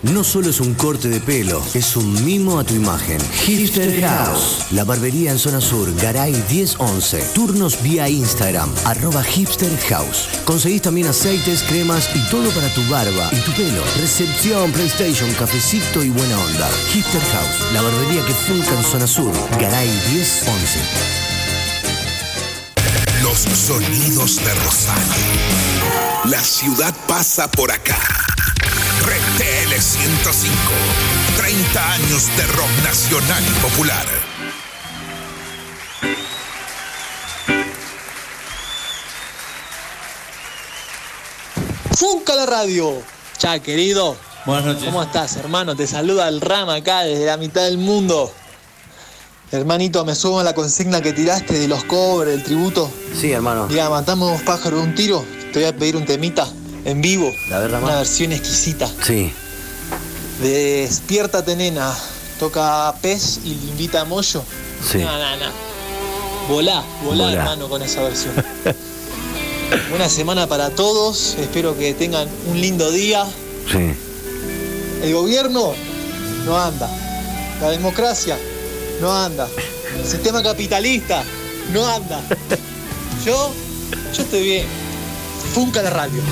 No 0.03 0.25
solo 0.25 0.51
es 0.51 0.59
un 0.59 0.75
corte 0.75 1.09
de 1.09 1.21
pelo, 1.21 1.63
es 1.75 1.95
un 1.95 2.25
mimo 2.25 2.59
a 2.59 2.65
tu 2.65 2.75
imagen. 2.75 3.21
Hipster 3.47 4.01
House, 4.01 4.67
la 4.73 4.83
barbería 4.83 5.31
en 5.31 5.39
zona 5.39 5.61
sur, 5.61 5.95
Garay 5.95 6.33
1011. 6.51 7.23
Turnos 7.35 7.81
vía 7.85 8.09
Instagram, 8.09 8.69
arroba 8.85 9.23
Hipster 9.23 9.71
House. 9.91 10.29
Conseguís 10.45 10.83
también 10.83 11.07
aceites, 11.07 11.63
cremas 11.63 12.09
y 12.17 12.31
todo 12.31 12.51
para 12.51 12.69
tu 12.75 12.81
barba 12.89 13.31
y 13.31 13.37
tu 13.43 13.53
pelo. 13.53 13.81
Recepción, 14.01 14.73
PlayStation, 14.73 15.33
cafecito 15.35 16.03
y 16.03 16.11
buena 16.11 16.37
onda. 16.37 16.69
Hipster 16.93 17.23
House, 17.23 17.73
la 17.73 17.83
barbería 17.83 18.27
que 18.27 18.35
funca 18.35 18.77
en 18.77 18.83
zona 18.83 19.07
sur, 19.07 19.33
Garay 19.61 19.89
1011. 19.89 20.81
Los 23.23 23.39
sonidos 23.39 24.37
de 24.43 24.53
Rosario. 24.65 25.05
La 26.25 26.43
ciudad 26.43 26.93
pasa 27.07 27.49
por 27.49 27.71
acá. 27.71 27.97
RTL 29.05 29.81
105. 29.81 30.55
30 31.37 31.93
años 31.93 32.37
de 32.37 32.47
rock 32.47 32.71
nacional 32.85 33.43
y 33.45 33.61
popular. 33.61 34.07
Funca 41.97 42.37
la 42.37 42.47
radio. 42.47 43.03
Ya, 43.41 43.59
querido. 43.59 44.17
Buenas 44.47 44.67
noches. 44.67 44.85
¿Cómo 44.85 45.03
estás, 45.03 45.35
hermano? 45.37 45.75
Te 45.75 45.89
saluda 45.89 46.29
el 46.29 46.41
Rama 46.41 46.77
acá 46.77 47.01
desde 47.01 47.27
la 47.27 47.37
mitad 47.37 47.65
del 47.65 47.79
mundo. 47.79 48.33
Hermanito, 49.51 50.05
me 50.05 50.15
subo 50.15 50.39
a 50.39 50.45
la 50.45 50.55
consigna 50.55 51.01
que 51.01 51.13
tiraste 51.13 51.59
de 51.59 51.67
los 51.67 51.83
cobres, 51.85 52.35
el 52.35 52.45
tributo. 52.45 52.89
Sí, 53.21 53.33
hermano. 53.33 53.67
Diga, 53.67 53.91
matamos 53.91 54.31
dos 54.31 54.43
pájaros 54.43 54.81
de 54.81 54.87
un 54.87 54.95
tiro. 54.95 55.25
Te 55.53 55.59
voy 55.59 55.69
a 55.69 55.77
pedir 55.77 55.97
un 55.97 56.07
temita 56.07 56.49
en 56.85 57.01
vivo. 57.01 57.33
La 57.49 57.59
verdad, 57.61 57.83
Una 57.83 57.97
versión 57.97 58.33
exquisita. 58.33 58.89
Sí. 59.07 59.33
Despiértate, 60.41 61.57
nena. 61.57 61.95
Toca 62.39 62.95
pez 63.01 63.39
y 63.45 63.51
le 63.55 63.71
invita 63.71 64.01
a 64.01 64.05
Moyo. 64.05 64.43
Sí. 64.91 64.99
No, 64.99 65.13
no, 65.13 65.37
no. 65.37 65.73
Volá, 66.49 66.83
volá, 67.05 67.25
Volá. 67.27 67.33
hermano, 67.33 67.69
con 67.69 67.83
esa 67.83 68.03
versión. 68.03 68.33
Una 69.95 70.09
semana 70.09 70.47
para 70.47 70.71
todos. 70.71 71.37
Espero 71.39 71.77
que 71.79 71.95
tengan 71.95 72.29
un 72.51 72.61
lindo 72.61 72.91
día. 72.91 73.25
Sí. 73.71 73.95
El 75.03 75.15
gobierno 75.15 75.73
no 76.45 76.59
anda. 76.59 76.89
La 77.61 77.71
democracia 77.71 78.37
no 79.01 79.13
anda. 79.17 79.49
El 79.97 80.07
sistema 80.09 80.43
capitalista 80.43 81.23
no 81.73 81.87
anda. 81.87 82.21
Yo, 83.25 83.53
yo 84.17 84.23
estoy 84.23 84.43
bien. 84.43 84.67
Funca 85.53 85.83
la 85.83 85.91
radio. 85.91 86.23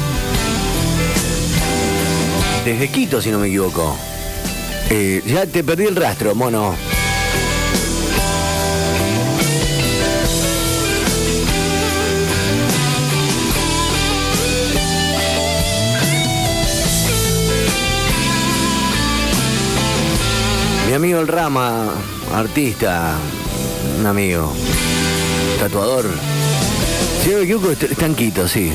Desde 2.64 2.88
Quito, 2.88 3.20
si 3.20 3.30
no 3.30 3.38
me 3.38 3.48
equivoco. 3.48 3.96
Eh, 4.88 5.22
ya 5.26 5.46
te 5.46 5.62
perdí 5.62 5.84
el 5.84 5.96
rastro, 5.96 6.34
mono. 6.34 6.74
Mi 20.86 20.94
amigo 20.94 21.20
el 21.20 21.28
Rama, 21.28 21.88
artista, 22.34 23.14
un 23.98 24.06
amigo, 24.06 24.52
tatuador. 25.60 26.06
Si 27.22 27.28
no 27.30 27.36
me 27.38 27.42
equivoco, 27.44 27.70
est- 27.70 27.82
está 27.92 28.06
en 28.06 28.14
Quito, 28.14 28.48
sí. 28.48 28.72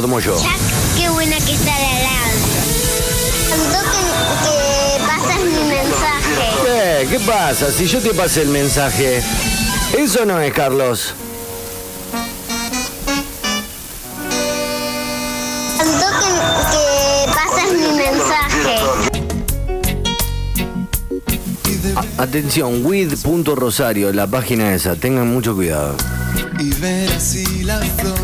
Ricardo 0.00 0.08
Mollo. 0.08 0.34
Qué 0.96 1.10
buena 1.10 1.36
que 1.36 1.52
está 1.52 1.72
la. 1.78 2.20
Contó 3.50 3.80
que, 3.90 3.98
que 4.46 4.56
pasas 5.06 5.40
mi 5.44 5.62
mensaje. 5.68 6.46
¿Qué? 6.64 7.06
¿Qué 7.10 7.20
pasa? 7.20 7.70
Si 7.70 7.86
yo 7.86 8.00
te 8.00 8.14
pasé 8.14 8.42
el 8.42 8.48
mensaje. 8.48 9.22
Eso 9.98 10.24
no 10.24 10.40
es, 10.40 10.54
Carlos. 10.54 11.14
Contó 15.76 16.06
que, 16.18 16.28
que 16.70 17.26
pasas 17.34 17.70
mi 17.74 17.92
mensaje. 17.92 18.76
Atención, 22.16 22.86
with.rosario, 22.86 24.12
la 24.14 24.26
página 24.26 24.74
esa. 24.74 24.96
Tengan 24.96 25.28
mucho 25.30 25.54
cuidado. 25.54 25.94
y 26.58 26.70
ver 26.74 27.12
así 27.12 27.64
la 27.64 27.78
flor 27.80 28.19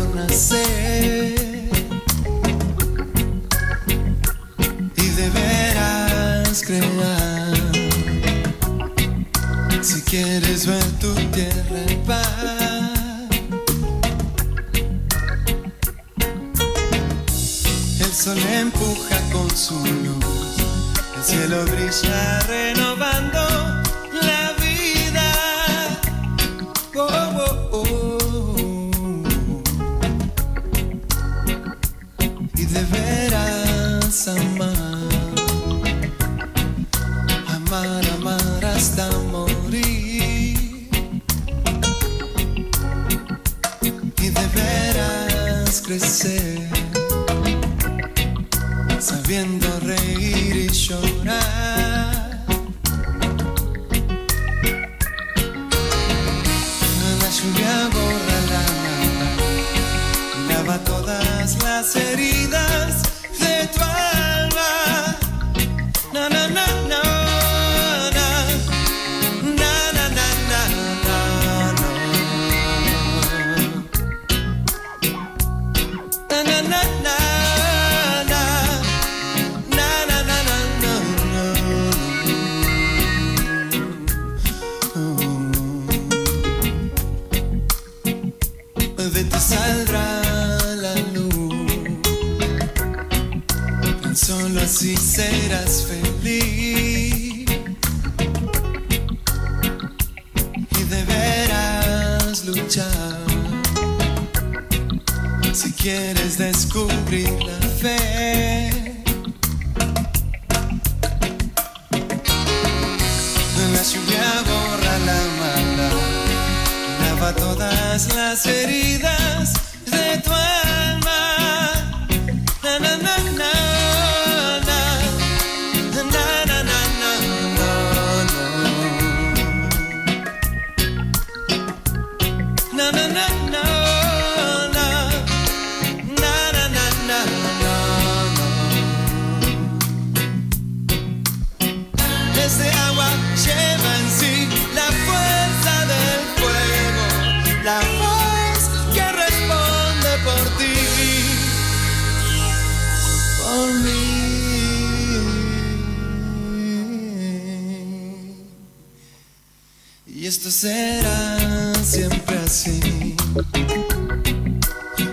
Y 160.27 160.29
esto 160.29 160.51
será 160.51 161.73
siempre 161.81 162.37
así, 162.43 163.15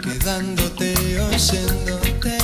quedándote 0.02 0.92
oyéndote. 1.20 2.38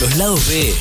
Los 0.00 0.16
lados 0.16 0.46
B. 0.46 0.74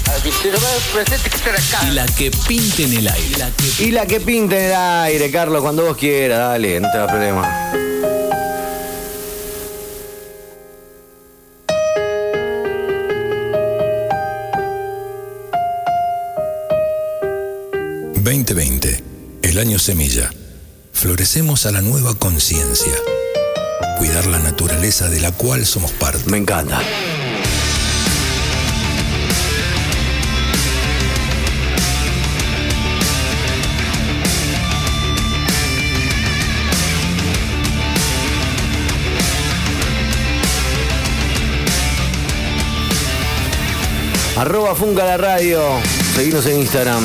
Y 1.87 1.91
la 1.91 2.05
que 2.05 2.29
pinte 2.47 2.83
en 2.83 2.93
el 2.93 3.07
aire. 3.07 3.45
Y 3.79 3.89
la 3.89 4.05
que 4.05 4.19
pinte 4.19 4.59
en 4.59 4.65
el 4.65 4.75
aire, 4.75 5.31
Carlos, 5.31 5.63
cuando 5.63 5.85
vos 5.85 5.97
quieras, 5.97 6.37
dale, 6.37 6.79
no 6.79 6.91
te 6.91 6.97
da 6.99 7.07
problema. 7.07 7.89
Año 19.61 19.77
semilla. 19.77 20.31
Florecemos 20.91 21.67
a 21.67 21.71
la 21.71 21.81
nueva 21.81 22.15
conciencia. 22.15 22.93
Cuidar 23.99 24.25
la 24.25 24.39
naturaleza 24.39 25.07
de 25.07 25.19
la 25.19 25.31
cual 25.31 25.67
somos 25.67 25.91
parte. 25.91 26.29
Me 26.31 26.37
encanta. 26.37 26.81
Arroba 44.37 44.73
Funca 44.73 45.05
la 45.05 45.17
radio. 45.17 45.61
Seguimos 46.15 46.47
en 46.47 46.61
Instagram. 46.61 47.03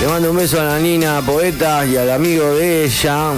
Le 0.00 0.06
mando 0.06 0.30
un 0.30 0.36
beso 0.38 0.58
a 0.58 0.64
la 0.64 0.78
Nina 0.78 1.20
Poeta 1.20 1.84
y 1.84 1.94
al 1.94 2.10
amigo 2.10 2.54
de 2.54 2.84
ella. 2.84 3.32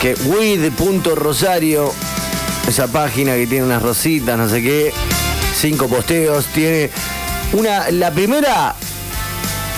Que 0.00 0.14
with.rosario, 0.24 1.92
esa 2.66 2.88
página 2.88 3.36
que 3.36 3.46
tiene 3.46 3.64
unas 3.64 3.80
rositas, 3.80 4.36
no 4.36 4.48
sé 4.48 4.60
qué, 4.60 4.92
cinco 5.54 5.86
posteos, 5.86 6.46
tiene 6.46 6.90
una, 7.52 7.92
la 7.92 8.10
primera, 8.10 8.74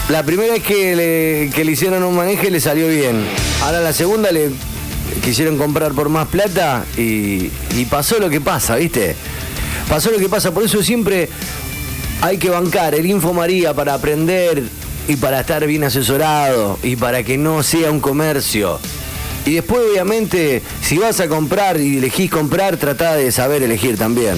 la 0.09 0.23
primera 0.23 0.55
es 0.55 0.63
que 0.63 0.97
le, 0.97 1.51
que 1.55 1.67
le 1.67 1.73
hicieron 1.73 2.03
un 2.03 2.17
manejo 2.17 2.47
y 2.47 2.51
le 2.51 2.61
salió 2.61 2.89
bien. 2.89 3.27
Ahora 3.63 3.81
la 3.81 3.93
segunda 3.93 4.33
le 4.33 4.53
quisieron 5.23 5.59
comprar 5.59 5.93
por 5.93 6.09
más 6.09 6.29
plata 6.29 6.87
y, 6.97 7.51
y 7.77 7.85
pasó 7.91 8.19
lo 8.19 8.31
que 8.31 8.41
pasa, 8.41 8.77
¿viste? 8.77 9.15
Pasó 9.87 10.11
lo 10.11 10.17
que 10.17 10.31
pasa, 10.31 10.51
por 10.51 10.63
eso 10.63 10.83
siempre 10.83 11.29
hay 12.23 12.39
que 12.39 12.49
bancar 12.49 12.95
el 12.95 13.05
Info 13.05 13.35
María 13.35 13.75
para 13.75 13.93
aprender 13.93 14.63
y 15.09 15.17
para 15.17 15.41
estar 15.41 15.67
bien 15.67 15.85
asesorado 15.85 16.79
y 16.83 16.97
para 16.97 17.23
que 17.23 17.39
no 17.39 17.63
sea 17.63 17.91
un 17.91 18.01
comercio. 18.01 18.79
Y 19.47 19.55
después, 19.55 19.83
obviamente, 19.91 20.63
si 20.81 20.97
vas 20.99 21.21
a 21.21 21.29
comprar 21.29 21.79
y 21.79 21.99
elegís 21.99 22.31
comprar, 22.31 22.77
trata 22.77 23.15
de 23.15 23.31
saber 23.31 23.63
elegir 23.63 23.99
también. 23.99 24.37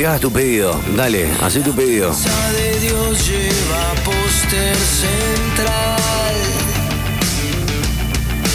Pegas 0.00 0.18
tu 0.18 0.32
pedido. 0.32 0.80
Dale, 0.96 1.28
haz 1.42 1.62
tu 1.62 1.74
pedido. 1.74 2.10
De 2.10 2.80
Dios 2.80 3.28
lleva 3.28 3.94
póster 4.02 4.74
central. 4.74 6.40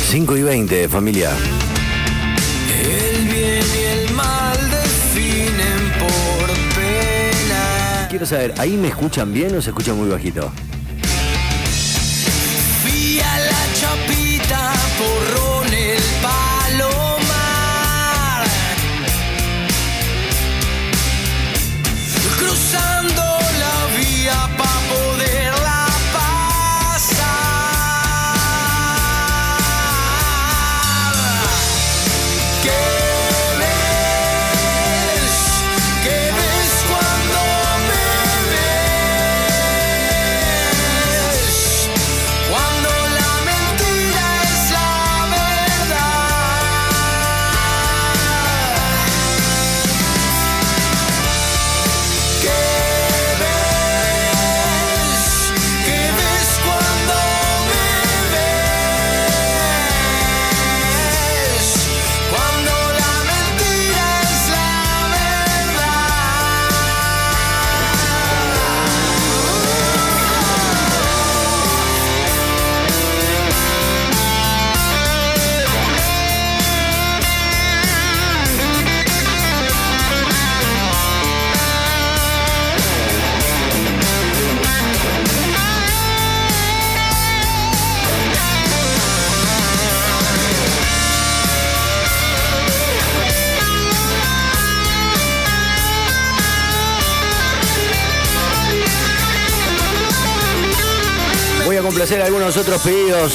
5 0.09 0.37
y 0.37 0.41
20, 0.41 0.89
familia. 0.89 1.29
El 2.81 3.27
bien 3.27 3.63
y 3.63 3.83
el 3.83 4.11
mal 4.15 4.57
definen 4.71 5.93
por 5.99 6.47
pena. 6.73 8.07
Quiero 8.09 8.25
saber, 8.25 8.55
¿ahí 8.57 8.75
me 8.75 8.87
escuchan 8.87 9.31
bien 9.31 9.55
o 9.55 9.61
se 9.61 9.69
escucha 9.69 9.93
muy 9.93 10.09
bajito? 10.09 10.51
Algunos 102.45 102.57
otros 102.57 102.81
pedidos. 102.83 103.33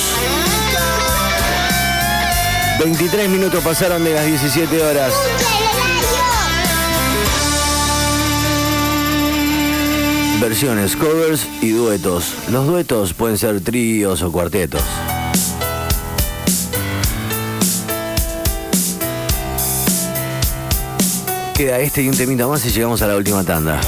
23 2.79 3.29
minutos 3.29 3.63
pasaron 3.65 4.05
de 4.05 4.15
las 4.15 4.25
17 4.25 4.83
horas. 4.85 5.13
Versiones, 10.41 10.95
covers 10.95 11.45
y 11.61 11.71
duetos. 11.71 12.35
Los 12.51 12.67
duetos 12.69 13.13
pueden 13.13 13.37
ser 13.37 13.61
tríos 13.61 14.23
o 14.23 14.31
cuartetos. 14.31 14.83
Queda 21.55 21.81
este 21.81 22.03
y 22.03 22.09
un 22.09 22.17
temita 22.17 22.47
más 22.47 22.65
y 22.65 22.71
llegamos 22.71 23.03
a 23.03 23.09
la 23.09 23.17
última 23.17 23.43
tanda. 23.43 23.81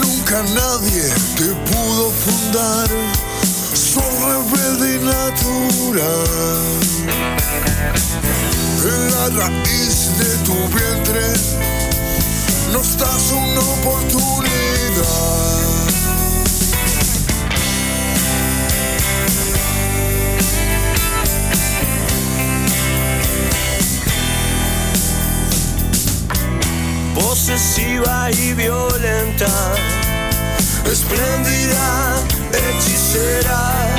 Nunca 0.00 0.42
nadie 0.42 1.02
te 1.36 1.54
pudo 1.70 2.10
fundar, 2.10 2.88
y 4.80 4.98
natural. 4.98 6.02
En 8.84 9.10
la 9.10 9.28
raíz 9.40 10.18
de 10.18 10.36
tu 10.44 10.54
vientre 10.54 11.22
nos 12.72 12.96
das 12.98 13.32
una 13.32 13.60
oportunidad. 13.60 14.34
posesiva 27.14 28.30
y 28.30 28.54
violenta, 28.54 29.74
espléndida, 30.90 32.16
hechicera 32.52 33.94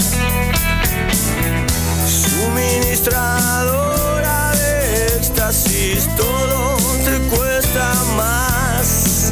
administradora 2.95 4.51
de 4.55 5.17
éxtasis, 5.17 6.07
todo 6.15 6.77
te 7.03 7.19
cuesta 7.35 7.93
más. 8.15 9.31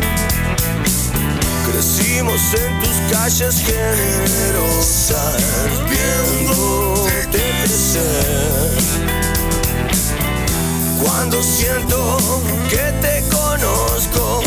Crecimos 1.72 2.41
en 2.53 2.80
tus 2.81 2.98
calles 3.11 3.64
generosas, 3.64 5.38
viéndote 5.90 7.40
crecer. 7.64 8.72
Cuando 11.02 11.41
siento 11.41 12.18
que 12.69 12.91
te 13.02 13.23
conozco, 13.30 14.41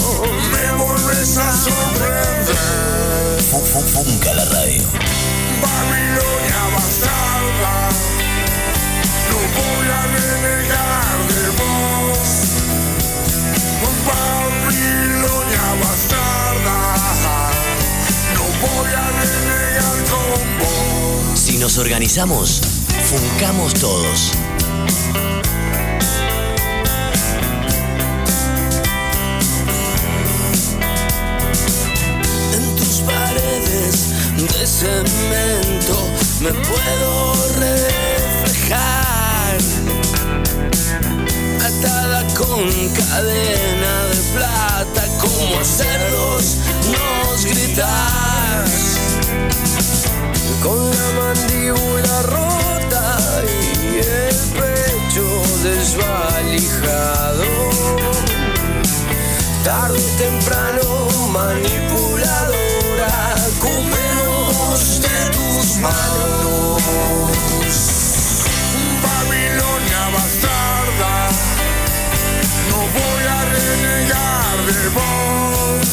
me 0.52 0.84
vuelves 0.84 1.36
a 1.38 1.52
sorprender. 1.52 2.85
Si 21.56 21.62
nos 21.62 21.78
organizamos, 21.78 22.60
funcamos 23.08 23.72
todos. 23.72 24.32
En 32.52 32.76
tus 32.76 33.00
paredes 33.00 34.10
de 34.36 34.66
cemento 34.66 35.96
me 36.42 36.52
puedo 36.52 37.34
reflejar. 37.58 39.56
Atada 41.64 42.26
con 42.34 42.68
cadena 42.90 44.04
de 44.12 44.18
plata, 44.34 45.08
como 45.22 45.58
a 45.58 45.64
cerdos 45.64 46.58
nos 46.92 47.46
gritas. 47.46 48.36
Con 50.62 50.90
la 50.90 51.08
mandíbula 51.20 52.22
rota 52.22 53.18
y 53.44 53.98
el 53.98 54.34
pecho 54.58 55.26
desvalijado. 55.62 57.50
Tarde 59.62 59.98
o 59.98 60.02
temprano 60.18 60.86
manipuladora, 61.32 63.14
comemos 63.60 65.00
de 65.00 65.18
tus 65.36 65.76
manos. 65.78 66.82
Babilonia 69.02 70.02
bastarda, 70.14 71.14
no 72.70 72.78
voy 72.96 73.22
a 73.28 73.40
renegar 73.54 74.56
de 74.66 74.80
vos. 74.96 75.85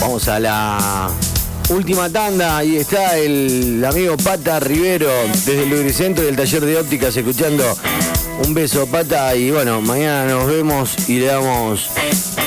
Vamos 0.00 0.28
a 0.28 0.38
la 0.38 1.08
última 1.70 2.10
tanda. 2.10 2.58
Ahí 2.58 2.76
está 2.76 3.16
el 3.16 3.82
amigo 3.84 4.16
Pata 4.18 4.60
Rivero 4.60 5.10
desde 5.32 5.62
el 5.62 5.70
Lubricentro 5.70 6.24
del 6.24 6.36
taller 6.36 6.64
de 6.64 6.76
ópticas 6.76 7.16
escuchando. 7.16 7.64
Un 8.44 8.52
beso, 8.52 8.86
Pata. 8.86 9.34
Y 9.34 9.50
bueno, 9.50 9.80
mañana 9.80 10.26
nos 10.26 10.46
vemos 10.46 11.08
y 11.08 11.20
le 11.20 11.26
damos 11.26 11.88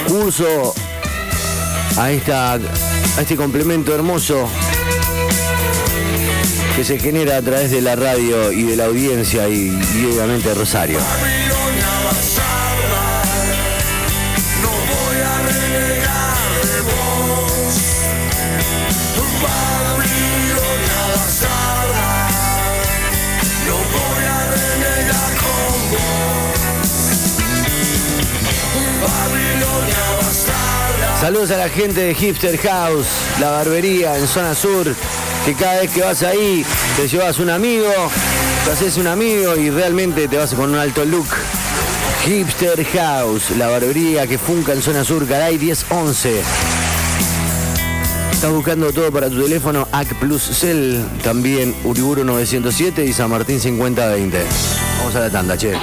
curso 0.08 0.74
a, 1.98 2.12
esta, 2.12 2.54
a 2.54 3.22
este 3.22 3.36
complemento 3.36 3.94
hermoso 3.94 4.48
que 6.78 6.84
se 6.84 7.00
genera 7.00 7.38
a 7.38 7.42
través 7.42 7.72
de 7.72 7.82
la 7.82 7.96
radio 7.96 8.52
y 8.52 8.62
de 8.62 8.76
la 8.76 8.86
audiencia 8.86 9.50
y, 9.50 9.70
y 9.96 10.06
obviamente 10.06 10.54
Rosario. 10.54 11.00
Saludos 31.20 31.50
a 31.50 31.58
la 31.58 31.68
gente 31.70 32.02
de 32.02 32.14
Hipster 32.14 32.58
House, 32.60 33.08
la 33.40 33.50
barbería 33.50 34.16
en 34.18 34.28
zona 34.28 34.54
sur, 34.54 34.86
que 35.48 35.54
cada 35.54 35.80
vez 35.80 35.92
que 35.92 36.02
vas 36.02 36.24
ahí 36.24 36.66
te 36.98 37.08
llevas 37.08 37.40
un 37.40 37.50
amigo, 37.50 37.88
te 38.66 38.72
haces 38.72 38.98
un 38.98 39.08
amigo 39.08 39.56
y 39.56 39.70
realmente 39.70 40.28
te 40.28 40.36
vas 40.36 40.54
con 40.54 40.72
un 40.72 40.76
alto 40.76 41.06
look. 41.06 41.26
Hipster 42.26 42.84
House, 42.84 43.52
la 43.52 43.68
barbería 43.68 44.28
que 44.28 44.38
funca 44.38 44.74
en 44.74 44.82
zona 44.82 45.06
sur, 45.06 45.26
Garay 45.26 45.58
1011. 45.58 46.42
Estás 48.34 48.52
buscando 48.52 48.92
todo 48.92 49.10
para 49.10 49.30
tu 49.30 49.42
teléfono, 49.42 49.88
AC 49.94 50.20
Plus 50.20 50.42
Cell, 50.42 51.02
también 51.24 51.74
Uriburu 51.86 52.26
907 52.26 53.06
y 53.06 53.14
San 53.14 53.30
Martín 53.30 53.62
5020. 53.62 54.44
Vamos 55.00 55.16
a 55.16 55.20
la 55.22 55.30
tanda, 55.30 55.58
che. 55.58 55.78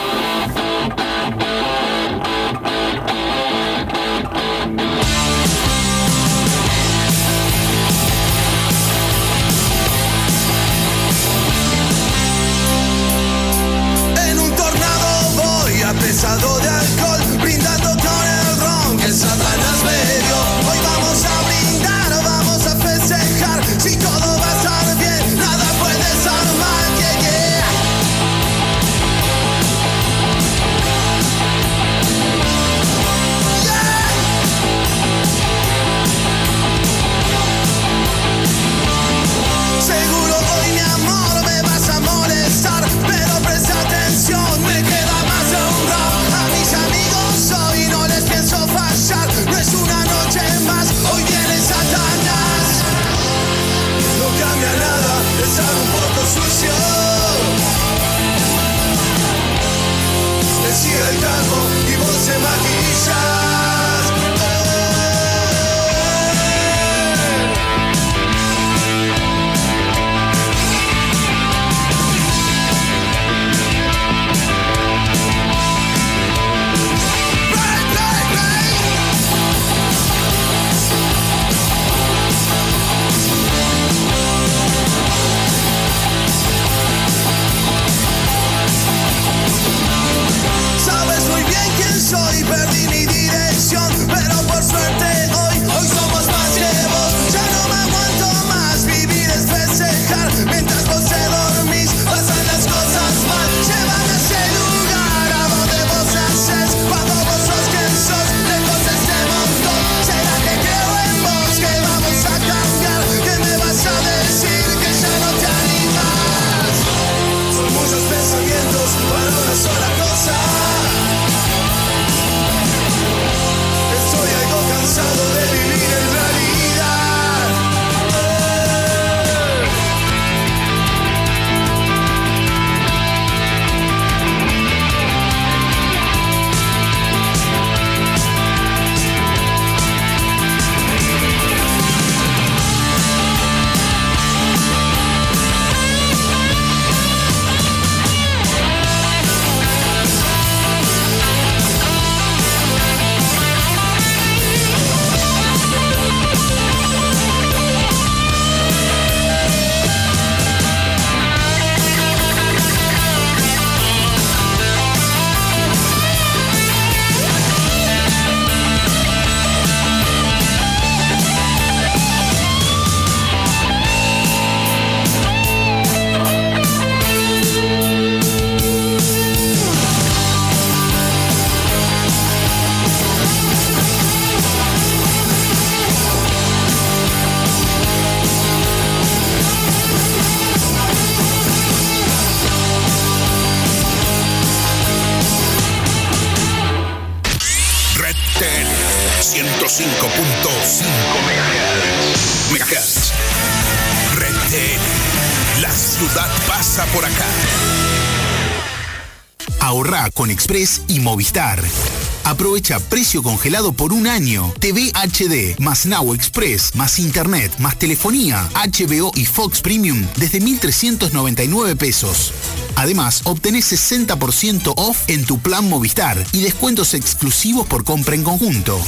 Aprovecha 212.23 212.79
precio 212.79 213.25
congelado 213.25 213.73
por 213.73 213.93
un 213.93 214.07
año. 214.07 214.55
TV 214.61 214.93
HD, 214.95 215.59
más 215.59 215.85
Now 215.85 216.15
Express, 216.15 216.77
más 216.77 217.01
Internet, 217.01 217.51
más 217.59 217.77
telefonía, 217.77 218.49
HBO 218.55 219.11
y 219.17 219.25
Fox 219.25 219.61
Premium 219.61 220.07
desde 220.17 220.41
1.399 220.41 221.77
pesos. 221.77 222.33
Además, 222.77 223.23
obtenés 223.25 223.73
60% 223.73 224.75
off 224.77 224.99
en 225.09 225.25
tu 225.25 225.41
plan 225.41 225.69
Movistar 225.69 226.25
y 226.33 226.43
descuentos 226.43 226.95
exclusivos 226.95 227.67
por 227.67 227.83
compra 227.83 228.15
en 228.15 228.23
conjunto. 228.23 228.81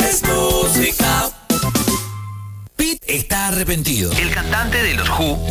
Es 0.10 0.24
música. 0.24 1.30
Pete 2.76 3.18
está 3.18 3.50
arrepentido. 3.50 4.14
El 4.14 4.32
cantante 4.32 4.82
de 4.82 4.94
los 4.94 5.10
Who 5.10 5.50